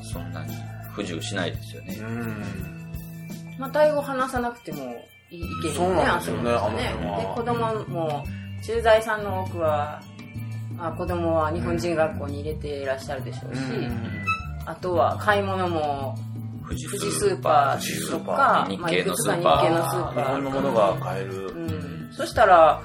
[0.00, 0.54] うそんなに
[0.92, 2.44] 不自由しないですよね、うん。
[3.58, 6.82] まあ、タイ語話さなくてもいいけるそうなんですよねあそこね
[7.20, 8.24] で子供も
[8.64, 10.02] 駐在さんの多くは
[10.78, 13.60] あ子供は日本人学校に入れていらっしゃるでしょうし、
[14.64, 16.16] あとは買い物も
[16.66, 18.10] 富士スーパー。
[18.10, 20.22] とか、日系のスーパーか。
[20.22, 22.80] 日本のものが買える、うん、そしたら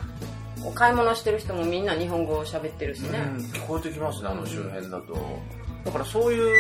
[0.73, 5.15] 買い物してる人もみんな日本語を喋ってるしね、うん聞こえてきますねあの周辺だと。
[5.85, 6.55] だからそういう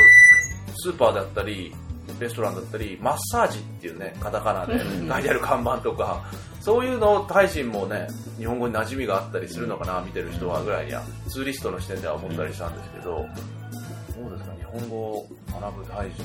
[0.77, 1.73] スーパーだったり
[2.19, 5.09] レストランだったりマッサージっていうねカタカナでうん。
[5.09, 6.25] 書いてある看板とか
[6.61, 15.27] そういうのをタイ人もね日本語に馴染みがあったりするのかな見てる人はぐらいにはツーリストの視点では思ったりしたんですけどどうですか日本語を
[15.61, 16.23] 学ぶタイ人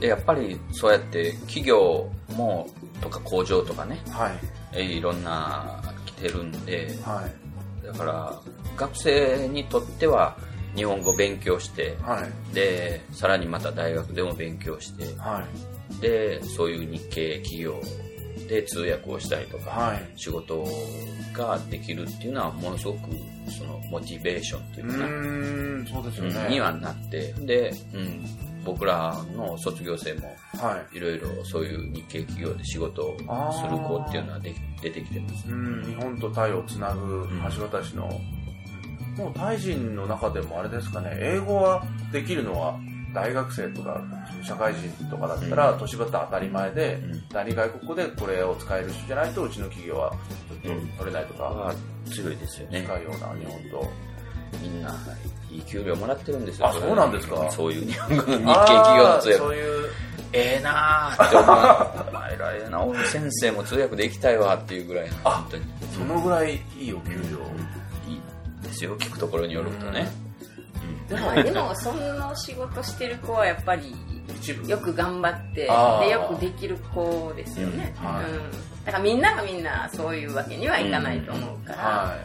[0.00, 2.68] でやっぱりそうやって企業も
[3.00, 4.32] とか工場とかねはい。
[4.74, 7.86] えーいろんな来てるんではい。
[7.86, 8.40] だから
[8.76, 10.36] 学生にとっては
[10.74, 12.54] 日本語勉強してはい。
[12.54, 15.44] でさらにまた大学でも勉強しては
[15.98, 16.00] い。
[16.00, 17.80] でそういう日系企業
[18.48, 20.12] で通訳をしたりとか、はい。
[20.16, 20.66] 仕事
[21.32, 22.98] ができるっていうのはものすごく
[23.50, 26.46] そのモチベーションっていううかな、そうですよね。
[26.46, 28.24] うんにはなってで、うん、
[28.64, 30.96] 僕らの卒業生もはい。
[30.96, 33.24] いろいろそういう日系企業で仕事をす
[33.70, 35.48] る子っていうのはで出てきてます。
[35.48, 38.08] うん、日本とタイをつなぐ橋渡しの、
[39.16, 42.78] もうタイ人の中でもあれですかね英語はできるのは
[43.14, 44.02] 大学生とか
[44.42, 45.78] 社会人とかだったら、うん。
[45.78, 47.28] 年端当たり前で、うん。
[47.28, 50.10] 第二外国語でこれを使える人じゃないとうちの企業は
[50.62, 51.74] ちょっと取れないとか、は
[52.06, 52.80] 強いですよね。
[52.80, 53.90] 近いような日本と、
[54.62, 54.90] みんな
[55.52, 57.50] いい給料もらってるんですよあそうなんですか？
[57.50, 59.90] そういう日本語の日系企業の通あーそう訳いう。
[60.34, 62.08] ええなーって思う。
[62.08, 65.64] お前らええな俺先生も通訳できたいわっていうぐらいのあ本当に。
[65.92, 67.38] そのぐらいいいお給料、
[68.82, 68.98] ですよ。
[68.98, 70.10] 聞くところによるとね、
[71.08, 73.94] でもでもその仕事してる子はやっぱり
[74.28, 74.68] 一部。
[74.68, 75.68] よく頑張って
[76.04, 78.06] でよくできる子ですよね、うん。
[78.06, 78.24] はい。
[78.30, 78.50] うん、
[78.84, 82.20] だからみんながみんなそういうわけにはいかないと思うから、はい。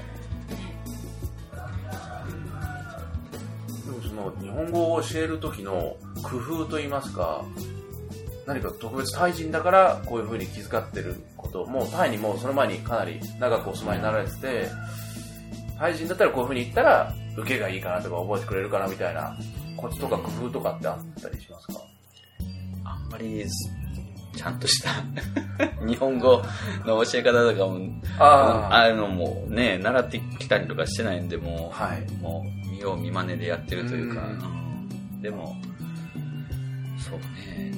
[3.86, 7.46] でもその日本語を教える時の工夫といいますか、
[8.46, 14.70] 何か特別タイ人だからこういう風に気遣ってること、もうタイにもうその前にかなり長くお住まいになられてて、
[15.80, 19.38] タイ人だったらこういう風に言ったら受けがいいかなとか覚えてくれるかなみたいな
[19.76, 21.74] コツとか工夫とかってあったりしますか？
[22.84, 23.46] あんまり
[24.36, 24.90] ちゃんとした
[25.86, 26.42] 日本語
[26.86, 27.80] の教え方とかも
[28.20, 32.12] ああいうのもね習ってきたりとかしてないんでもう、はい。
[32.22, 34.22] もう見よう見まねでやってるというか、
[35.20, 35.56] うでも
[37.00, 37.74] そうね。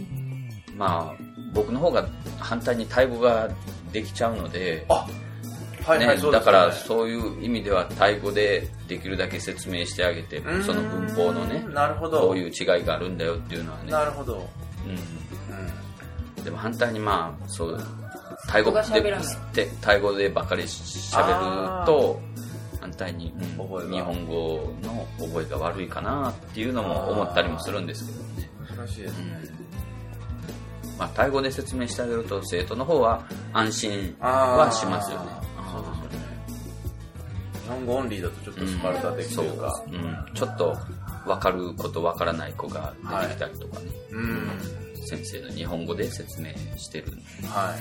[0.78, 2.08] まあ僕の方が
[2.38, 3.50] 反対にタイ語が
[3.92, 5.08] できちゃうのであ
[5.90, 6.32] はいはい、ね。
[6.32, 10.64] だからそういう意味ではタイ語でできるだけ説明してあげてうん。
[10.64, 12.22] その文法のねなるほど。
[12.22, 13.92] こういう違いがあるんだよっていうのはね。
[13.92, 14.48] なるほど。
[14.86, 14.92] うん。
[16.38, 16.44] うん。
[16.44, 17.84] でも反対にまあそう
[18.48, 18.82] タイ語で
[19.82, 22.20] タイ語でばかり喋ると
[23.00, 23.40] 対に、うん
[23.92, 28.50] 日本語の覚えが悪いかなっていうのも思ったりもするんですけどね。
[28.78, 29.40] 難しいですね。
[30.98, 35.49] まあ、タイ語で説明してあげると生徒の方は安心はしますよね。
[37.80, 39.74] 本語オンリーだとちょっとスパルタ的というか。
[39.76, 40.78] そう、うん、ちょっと
[41.26, 44.50] 分かること分からない子が出てきたりとかね、うん。
[45.06, 47.08] 先生の日本語で説明してる
[47.46, 47.80] はい。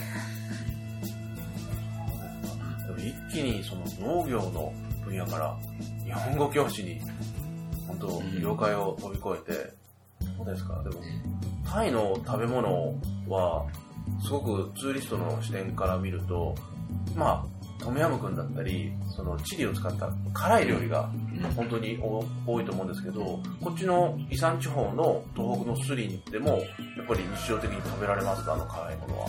[2.86, 3.84] でも一気にその
[4.22, 4.72] 農業の
[5.04, 5.56] 分野から
[6.04, 7.00] 日本語教師に
[7.86, 9.72] 本当ん業界を飛び越えて、
[10.36, 10.82] そうですか？
[10.82, 11.00] でも
[11.70, 12.94] タイの食べ物
[13.28, 13.66] は
[14.22, 16.54] すごくツーリストの視点から見ると、
[17.14, 21.08] まあトムヤムクンだったり、そのチリを使った辛い料理が
[21.56, 26.58] 本当にお多いと思うんですけど、こっちの伊山地方の東北のスリンでも、
[26.96, 29.28] やっぱり日常的に食べられますか、あの辛いものは。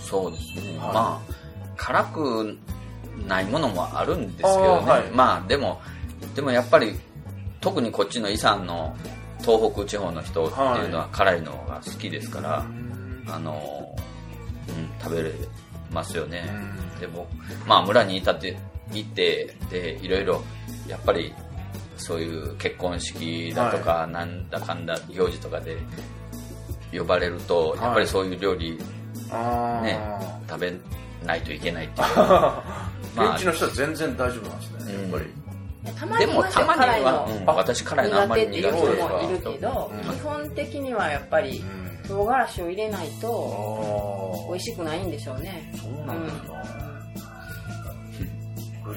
[0.00, 0.94] そうですね、はい。
[0.94, 1.32] まあ
[1.76, 2.58] 辛く
[3.26, 5.10] ないものもあるんですけどね、はい。
[5.12, 5.80] まあでも
[6.34, 6.98] でもやっぱり
[7.60, 8.96] 特にこっちのイ山の
[9.40, 12.64] 東北地方の人っていうのは辛いのが好きですから、
[13.28, 13.96] あの、
[14.68, 15.32] うん、食べれ
[15.92, 16.44] ますよね、
[17.00, 17.28] でも
[17.66, 18.56] まあ村にいたって
[18.92, 20.42] 行ってでいろいろ
[20.88, 21.34] やっぱり
[21.98, 25.76] そういう結婚式だとか、なんだかんだ行事とかで
[26.92, 28.78] 呼ばれると、やっぱりそういう料理
[29.82, 29.98] ね
[30.48, 30.72] 食べ
[31.26, 32.16] ないといけないっていう。
[32.16, 32.62] ま
[33.16, 35.10] あ現地の人は全然大丈夫なんですね、うん。
[35.10, 35.38] やっぱり。
[35.98, 41.64] たまにでもたまには、のうん私辛いのあんま苦手っていうり苦手です人もいるけど、うん基本的にはやっぱり
[42.06, 45.72] 唐辛子を入れないとあ美味しくないんでしょうね。
[45.76, 46.87] そうなんですか。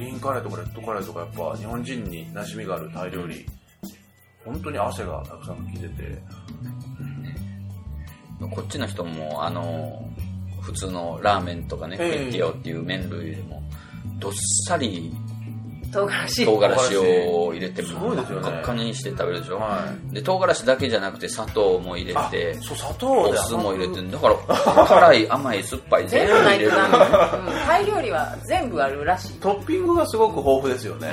[0.01, 3.45] グリーンカレーとかレッドカレーとかやっぱ日本人に馴染みがあるタイ料理、
[4.43, 6.21] 本当に汗がたくさん吹き出て、
[8.39, 10.09] こっちの人もあの
[10.61, 12.09] 普通のラーメンとかね、ええ。
[12.09, 13.61] クイッティオっていう麺類でも
[14.17, 14.31] どっ
[14.67, 15.13] さり
[15.91, 16.45] 唐辛子。
[16.45, 18.49] 唐辛子を入れてすごいですよね。
[18.49, 26.71] 真っ赤にして食べるでしょ、はで唐辛子だけじゃなくて砂糖も入れあて、そう、砂糖でお酢も入れてだから辛い甘い酸っぱい全全部ない部入れる。
[26.71, 27.65] うん。
[27.65, 29.39] タイ料理は全部あるらしい。
[29.39, 31.09] トッピングがすごく豊富ですよね。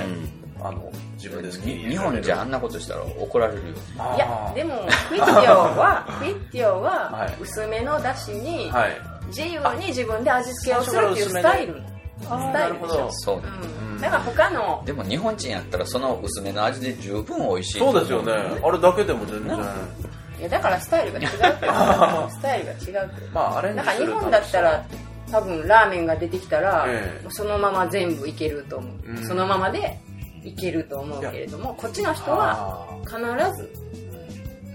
[0.60, 1.66] うあの、自分で好き。
[1.66, 3.74] に日本じゃあんなことしたら怒られるよ。
[4.16, 4.74] いや、でも、
[5.08, 7.36] クイッティオは、クイッティオははい。
[7.40, 9.00] 薄めのだしに、はい。
[9.28, 11.80] 自由に自分で味付けをするっていうスタイル。
[12.20, 13.08] スタイルでしょ。
[13.10, 13.42] そう。
[13.42, 14.00] だうん。
[14.00, 17.78] だから他の、でも日本人やったらその薄めの味で十分美味しい。
[17.78, 18.32] そうですよね。
[18.32, 19.58] あれだけでも全然。
[20.38, 21.28] いやだからスタイルが違う。
[22.30, 23.26] スタイルが違うって。
[23.32, 24.84] まあ、アレンジなんか日本だったら、
[25.30, 27.26] 多分ラーメンが出てきたら、ええ。
[27.30, 29.26] そのまま全部いけると思う、うん。
[29.26, 29.98] そのままで
[30.44, 33.18] いけると思うけれどもこっちの人はあ必
[33.60, 33.70] ず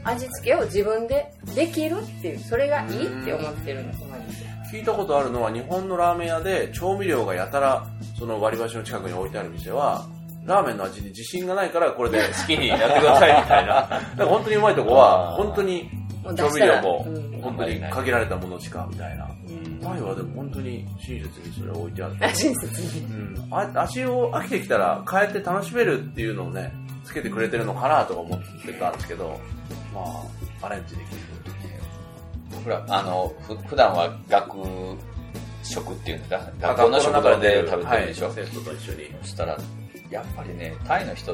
[0.03, 4.43] 味付けを自分でできるっていうそれがいいって思ってるんだと思います。
[4.43, 7.85] よー聞いたことあるのは、日本のラーメン屋で調味料がやたら、
[8.17, 10.07] その割り箸の近くに置いてある店は、
[10.45, 13.73] ラーメンの味に自信がないから、これで好きにやってくださいみたいな。
[13.85, 15.91] だから本当にうまいとこは、本当に
[16.35, 19.25] 調味料もうん、本当に限られたものしか、みたいな。
[19.25, 22.17] うんタイはでも本当に親切にそれを置いてあって。
[22.33, 29.39] 親切にうん、あ味を飽きてきたら変えて楽しめるっていうのをねつけてくれてるのかなとか思ってたんですけど
[29.93, 30.01] ま
[30.61, 31.32] あアレンジできる
[32.63, 34.57] 僕らあのふ普段は学
[35.63, 39.15] 食っていうんですか学校の食堂で食べてるでしょ、はい、生徒と一緒に。
[39.21, 39.57] そしたら
[40.09, 41.33] やっぱりねタイの人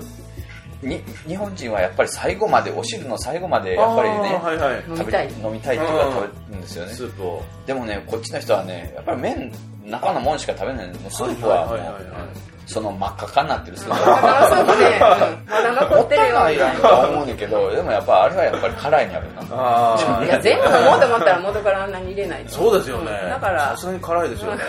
[0.82, 4.84] に日本人はやっぱり最後までお汁の最後までやっぱりね、はいはい。
[4.88, 5.30] 飲みたい。
[5.30, 7.44] 食べ飲みたいっていうか食べるんですよね、スープを。
[7.65, 9.52] でもねこっちの人はねやっぱり麺
[9.86, 15.01] 中のもんしか食べないのスープはもうはいはいはいはいその真っ赤かになってるス ープだからそうね、
[15.45, 16.51] うんまだ残ってるよな。
[16.51, 19.41] いやんとは思うんだけどでもやっぱあれはやっぱり辛いになるな。
[19.51, 22.51] ああ いや全部飲もうと思ったら元からあんなに入れないと。
[22.51, 23.60] そうですよね、うんだから。
[23.71, 24.62] さすがに辛いですよね。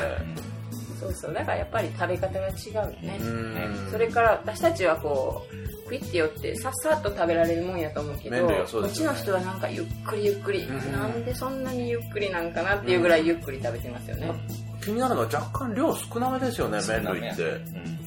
[1.00, 1.34] そうそう。
[1.34, 3.88] だからやっぱり食べ方が違うよね、うん。
[3.90, 10.92] それから私たちはこうクイッティオってさっさっと食べられるもんやと思うけどうこっちの人はなんかゆっくりゆっくり、うん。
[10.92, 14.30] なんでそんなにゆっくりなんかなっていうぐらいゆっくり食べてますよね、
[14.82, 17.42] 気になるのは若干量少なめですよね麺類って。
[17.42, 17.52] うん。
[17.54, 18.00] うん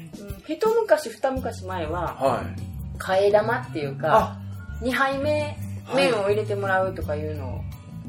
[0.45, 2.99] 一昔二昔前ははい。
[2.99, 4.37] 替え玉っていうか
[4.81, 5.57] 2杯目
[5.95, 7.61] 麺を入れてもらうとかいうのを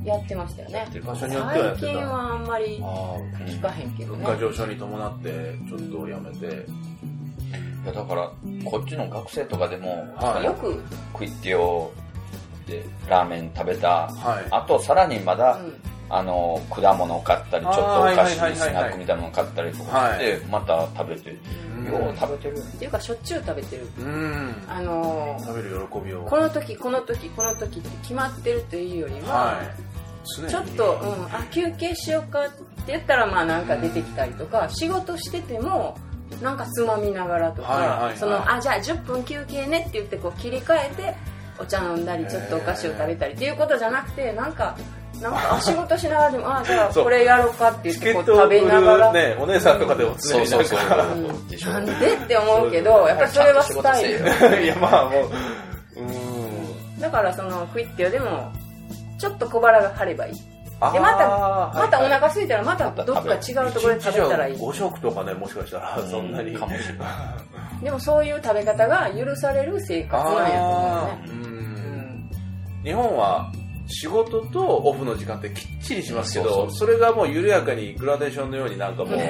[0.04, 1.86] やってましたよね、場所によってはやってた。
[1.86, 4.24] 最近はあんまりあ聞かへんけどね。
[4.24, 6.46] 物価上昇に伴ってちょっとやめて。
[6.46, 8.30] いやだから
[8.64, 10.44] こっちの学生とかでも、はい。
[10.44, 10.82] よく、
[11.14, 11.92] クイッティオ
[12.66, 14.08] でラーメン食べた。
[14.08, 14.46] はい。
[14.50, 17.84] あとさらにまだ、うんあの果物を買ったりちょっとお
[18.14, 21.30] 菓子スナックみたいなのを買ったりとかして、また食べて。
[21.84, 22.58] よう食べてる。
[22.58, 23.86] っていうかしょっちゅう食べてる。
[23.98, 24.64] うん。
[24.68, 26.22] あのー食べる喜びを。
[26.22, 29.60] この時この時この時って決まってるというよりは、
[30.48, 35.96] ちょっと、うん、あ休憩しようかって言ったらまあなんか出てきたりとか、仕事してても
[36.42, 38.16] なんかつまみながらとか、はいはいはい。
[38.16, 41.14] そのあじゃあ10分休憩ねって言ってこう切り替えて
[41.58, 44.76] お茶飲んだりちょっとお菓子を食べたりっていうことじゃなくてなんか
[45.24, 54.18] なんかあ仕事しながらでもあ じゃあこれやろうかって言っチてこう食べながら、るね、お姉さんとかでも常になんか、うなんでって思うけどやっぱりそれはスタイル
[54.62, 55.24] いや、まあもう、
[55.96, 57.00] うーん。
[57.00, 58.52] だからそのクイッティオでも
[59.18, 60.34] ちょっと小腹が張ればいい。
[60.34, 61.28] でまた
[61.74, 64.56] またお腹空いたらまたどっか違うところで食べたらいい。
[64.56, 66.54] 5食とかね、もしかしたら、そんなに。
[66.54, 67.04] かもしれな
[67.80, 71.18] いでもそういう食べ方が許される生活なんやと思うね。
[71.26, 71.40] ううん。
[71.40, 72.30] ん。
[72.84, 73.50] 日本は
[73.94, 76.76] 仕事とオフの時間ってきっちりしますけど、そうそう。
[76.78, 79.20] それがもう緩やかにグラデーションのようになんかもう、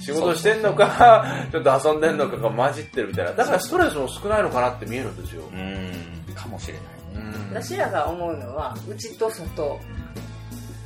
[0.00, 3.32] 仕事してんのか、ちょっと遊んでんのかが混じってるみたいな。
[3.32, 5.42] だからストレスも少ないのかなって見えるんですよ。
[5.52, 6.34] うん。
[6.34, 6.82] かもしれない
[7.24, 7.54] うん。
[7.54, 9.80] 私らが思うのは内と外。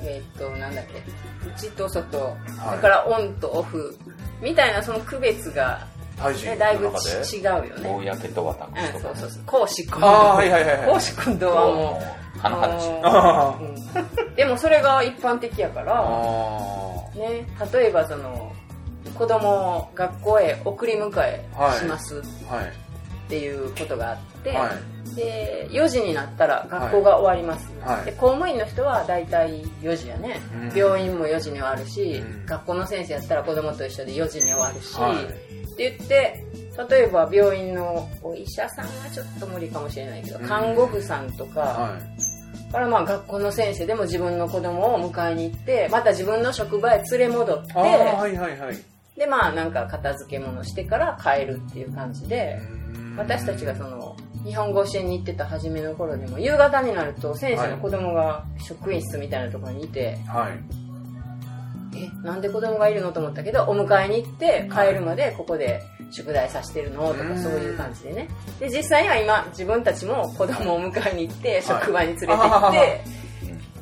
[0.00, 1.02] えーっとなんだっけ。
[1.48, 2.36] 内と外、はい。
[2.76, 3.96] だからオンとオフ
[4.40, 5.86] みたいなその区別が、
[6.44, 8.12] ね、だいぶ違うよね。
[8.12, 9.42] 公と私うん、とかそうそうそう。
[9.46, 10.90] 講師君ああ、はいはいはいはい。
[10.90, 14.34] 講師君とはもう花話あうん。
[14.34, 16.02] でもそれが一般的やからあ
[17.16, 18.52] ね、例えばその
[19.14, 21.44] 子供を学校へ送り迎え
[21.78, 22.66] しますーはい。
[22.66, 22.70] っ
[23.28, 25.14] ていうことがあって、はい。
[25.14, 28.04] で4時になったら学校が終わります、はい。
[28.06, 30.76] で公務員の人は大体4時やね、うん。
[30.76, 32.46] 病院も4時に終わるし、うん。
[32.46, 35.47] 学校の先生やったら子供と一緒で4時に終わるし、はい
[35.78, 36.44] って言って
[36.90, 42.72] 例えば病院のお医者さんはちょっと無理かもしれないけど、うん看護婦さんとか、はい。
[42.72, 48.76] からまあ学校の先生でも自分の子供を迎えに行ってまた自分の職場へ連れ戻ってはいはいはい。
[49.16, 52.58] でまあなんか片付け物してから帰るっていう感じで
[53.16, 60.87] 私たちがその日本語教えに行ってた初めの頃でも夕方になると先生の子供が職員室みたいなところにいて、はい。
[61.94, 67.14] えなんで子供がいるのと思ったけどお迎えに行って帰るまでここで宿題させてるの？
[67.14, 67.28] とうん。
[67.34, 68.28] かそういう感じでね。
[68.60, 73.04] で実際には今自分たちも子供を迎えに行って職場に連れて行はって、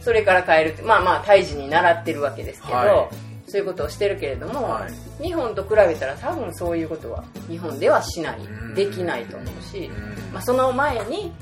[0.01, 3.11] それから帰るってまあまあ胎児に習ってるわけですけど、は
[3.49, 4.87] そういうことをしてるけれども、は
[5.23, 8.41] 日本と比べたら多分そういうことは日本ではしない。
[8.41, 8.75] うん。
[8.75, 10.33] できないと思うし、うん。
[10.33, 11.33] まあ、その前に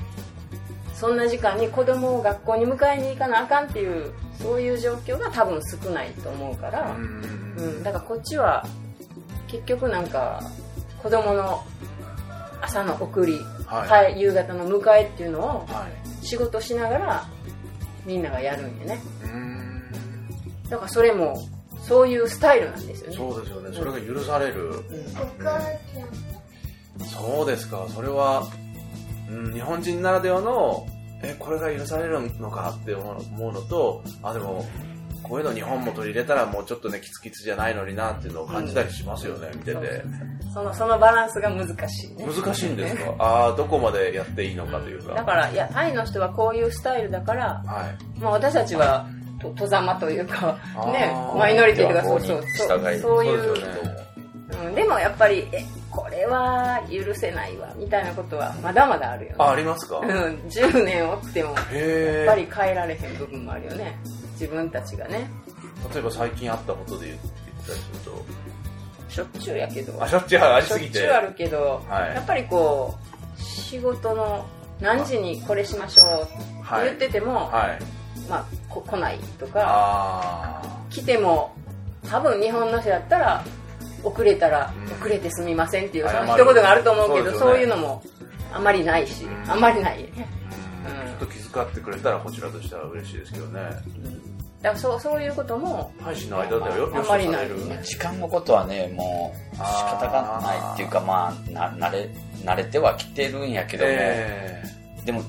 [0.93, 8.65] そんな時間に子供を学校に迎えに行かなあかんっていうそういう状況が多分少ないと思うから、うんうん、だからこっちは
[9.47, 10.41] 結局なんか
[11.01, 11.63] 子供の
[12.61, 16.05] 朝の送り、はい帰夕方の迎えっていうのをはい。
[16.25, 17.27] 仕事しながら
[18.05, 19.83] みんながやるんでねうん
[20.69, 21.47] だからそれも
[21.81, 23.69] そういうスタイルなんですよねそうですよね。
[23.75, 24.69] それが許される。
[24.69, 24.81] うん
[27.05, 27.85] そうですか。
[27.93, 28.47] それは、
[29.29, 30.87] うん、日本人ならではの、
[31.25, 34.65] え、これが許されるのかって思うのと、あ、でも、
[35.23, 40.03] こういうの日本も取り入れたらもうちょっとね、キツキツじゃないのになっていうのを感じたりしますよね、見てて。
[40.53, 42.25] そのそのバランスが難しいね。
[42.27, 43.15] 難しいんですか？
[43.19, 45.15] ああ、どこまでやっていいのかというか。
[45.15, 47.85] だからいやタイの人はこういうスタイルだから、は
[48.17, 48.19] い。
[48.19, 49.07] まあ、私たちは
[49.41, 50.57] と戸ざまというか
[50.93, 53.41] ねマイノリティとかそうそうそうそういう。
[53.41, 54.05] そうですよね。
[54.67, 55.65] うん、でもやっぱりえこ
[56.15, 59.35] れは許せないわみたいなことはまだまだあるよね。
[59.39, 59.99] あ、ありますか？
[59.99, 60.09] うん、
[60.49, 63.97] 10年おってもやへっぱり変えられへん部分もあるよね
[64.31, 65.29] 自分たちがね。
[65.93, 67.27] 例えば最近あったことで言って
[67.67, 68.25] たりすると。
[69.09, 70.03] しょっちゅうやけど。
[70.03, 70.87] あ、しょっちゅうありしょすぎ。
[70.87, 72.15] っちゅうあるけど、はい。
[72.15, 72.95] やっぱりこ
[73.37, 74.45] う仕事の
[74.81, 76.85] 何時にこれしましょうってはい。
[76.85, 77.79] 言ってても、はい。
[78.29, 81.53] まあ、こ来ないとかあ来ても
[82.09, 83.45] 多分日本の人だったら
[84.05, 84.93] 遅れたらうん。
[84.93, 88.03] 遅れてすみませんっていうその一言があると思うけどそういうのも
[88.53, 89.51] あまりないし、うん。
[89.51, 90.03] あまりない。
[90.03, 90.13] うん。
[90.13, 90.23] ちょ
[91.15, 93.61] っと気遣ってくれたらこちらとしては嬉しいですけどね。
[94.61, 97.47] だからそうそういうことも大使の間ではよあんまりない
[97.83, 102.09] 時間のことはねもう仕方がないっていうかまあな慣れ
[102.43, 104.63] 慣れてはきてるんやけども、え
[105.05, 105.27] でもこ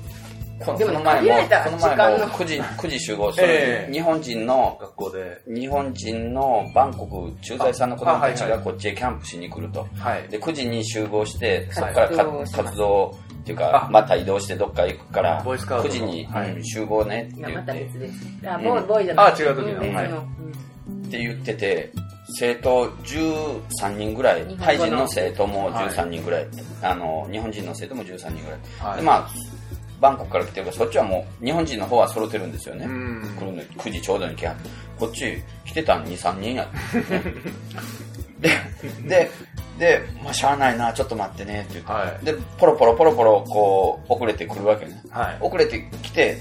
[0.57, 3.93] でもこの前も限られたこの前時間のも9時 ,9 時集合それ、ええ。
[3.93, 5.41] 日本人ーの学校で。
[5.47, 10.27] 日本人のバンコク駐在さんの子供たちがこっちへキャンプしに来ると、はい。
[10.29, 13.71] で9時に集合してそこからか活動っていうあ。
[13.71, 16.51] かまた移動してどっか行くからボーイスカウトの9時に、はい。
[16.51, 18.13] うん集合ねって言ったて別です。
[18.45, 18.63] あうん。
[18.63, 19.33] ボーイボーイじゃない。
[19.33, 20.07] あ違う時のはい。
[21.07, 21.91] って言ってて
[22.33, 26.47] 生徒13人ぐらいタイ人の生徒も13人ぐらい、
[26.81, 28.97] あの日本人の生徒も13人ぐらい、はい。
[28.97, 29.29] でまあ
[29.99, 33.35] バンコクから来てるからそっちはもう日本人の方は揃ってるんですよね、うん。
[33.37, 34.55] 来るの9時ちょうどに来は
[34.99, 35.97] こっち来てた。
[35.99, 36.67] ん23人やっ
[37.01, 38.49] て、 で
[39.07, 39.31] で
[39.77, 42.25] で、まあ、しゃあないなちょっと待ってねって言って、はい。
[42.25, 45.01] でポロポロポロポロこう遅れてくるわけね。
[45.09, 45.37] はい。
[45.39, 46.37] 遅れてきて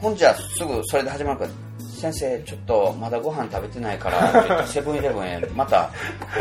[0.00, 1.50] ほんじゃすぐそれで始まるから
[1.80, 5.90] 先生ちょっとまだご飯食べてないから セブンイレブンへまた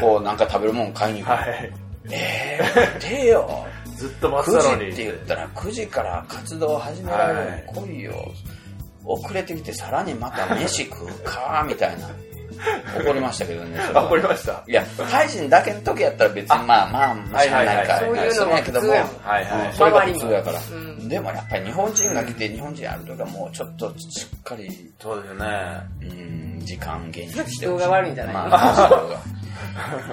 [0.01, 1.71] こうなんか食べるもん買いに行く、はい、
[2.11, 3.65] えー、待てよ
[3.95, 4.87] ずっと待ってたのに。
[4.87, 8.33] 9時って言ったら9時から活動を始められるのに来いよ、
[9.05, 12.09] 遅れてきてさらにまた飯食うかみたいな。
[12.99, 13.79] 怒りましたけどね。
[13.93, 14.63] 怒りました。
[14.67, 20.59] いや、配信だけの時やったら別にまあまあ、まあ、しゃあないから、そういうのもけども、はいはい、それが普通やから。
[21.07, 25.47] でもやっぱり日本人が来て日本人ある時はもうちょっとしっかり、そうですよね。
[26.01, 29.21] うん、時間減して人が悪いんじゃないまあ、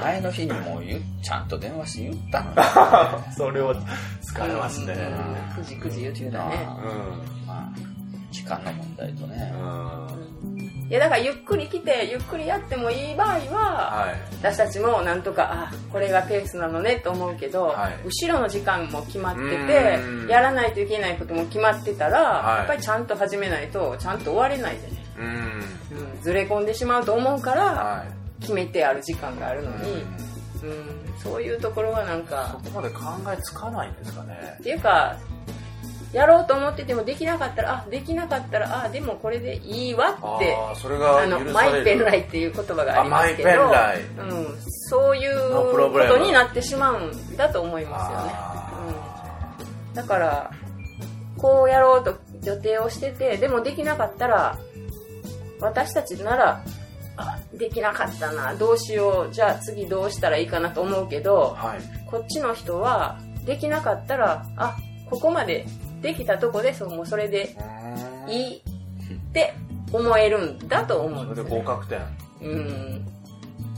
[0.02, 0.82] 前の日にもう
[1.22, 4.94] ちゃんと電話して言ったのに、 それを疲れますね。
[5.56, 6.68] 9時9時言ってたね。
[7.40, 7.46] うん。
[7.46, 7.72] まあ、
[8.30, 9.52] 時間の問題とね。
[9.54, 10.12] うん。
[10.92, 28.04] いやだからゆっくり来てゆっくりやってもいい場合は、はい、私たちもなんとかあこれがペースなのねと思うけど、はい、後ろの時間も決まっててやらないといけないことも決まってたら、はい、やっぱりちゃんと始めないとちゃんと終われないでね、うん、ずれ込んでしまうと思うから、
[28.42, 30.04] 決めてある時間があるのに。
[30.62, 32.56] うん、そういうところはなんか。
[32.64, 34.56] そこまで考えつかないんですかね。
[34.60, 35.16] っていうか
[36.12, 43.50] やろうと思っててもできなかったらあできなかったらあでもこれでいいわってあそれがあのマイペンライっていう言葉がありますけど
[44.18, 44.58] うん、
[44.90, 48.32] そういうことになってしまうんだと思いますよね、
[49.88, 50.50] うん、だから
[51.38, 54.58] こうやろうと予定をしててでもできなかったら
[55.60, 56.81] 私たちならあ
[57.54, 64.76] できなかったなどうしようじゃあ次どうしたらいいかなと思うけど、はい、こっちの人はできなかったらあ
[65.10, 65.66] ここまで
[66.00, 67.56] できたとこでそもうそれで
[68.28, 68.60] いいっ
[69.32, 69.54] て
[69.92, 72.00] 思えるんだと思うんです、ね、それで合格点。
[72.40, 73.04] うん。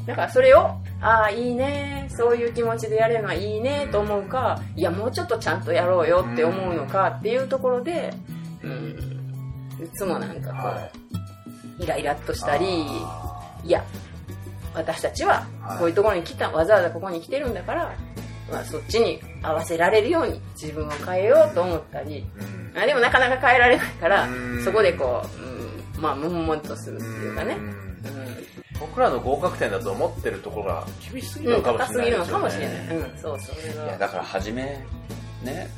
[0.06, 8.12] だからそれをああいいねそういう気持ちでやれるのはいいねと思うかいやもうちょっとちゃんとやろうよって思うのかっていうところで
[8.62, 9.14] うん。
[9.82, 10.90] いつもなんかこう、は
[11.80, 12.86] い、イライラっとしたり
[13.64, 13.84] いや
[14.74, 15.46] 私たちは
[15.78, 17.94] こういうところに来たわざわざここに来てるんだから
[18.50, 22.26] まあ、そっちに合わせられるように自分を変えようと思ったり、
[22.74, 24.28] うん、あでもなかなか変えられないから、
[24.62, 25.24] そこでこ
[25.94, 27.56] う、うん、まあ悶々とするっていうかね、
[28.78, 34.62] 僕らの合格点だと思ってるところが厳しすぎるのかもしれない、ね、高すぎるのかもしれない、うん、そうそれいやだから初め
[35.42, 35.68] ね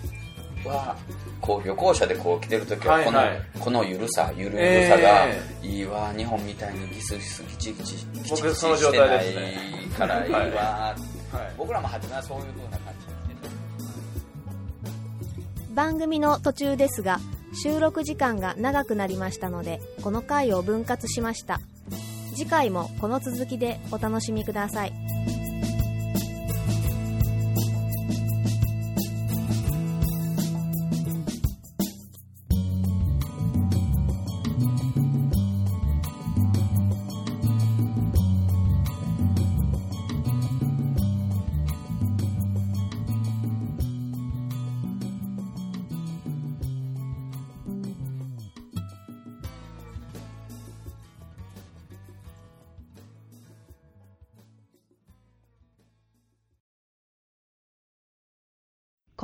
[0.67, 0.97] は
[1.41, 5.27] こう旅行者でこう来てる時はこの,、はいはい、このゆるさゆるゆるさが、
[5.63, 10.95] いいわ日本みたいにギスギスギチギチギチギチしてないからいいわ、は
[11.33, 13.07] いはい、僕らも初めはそういう風な感じ
[15.75, 17.21] 番組の途中ですが
[17.63, 21.61] 収録時間が長くなりましたのでこの回を分割しました。
[22.37, 24.93] 次回もこの続きでお楽しみください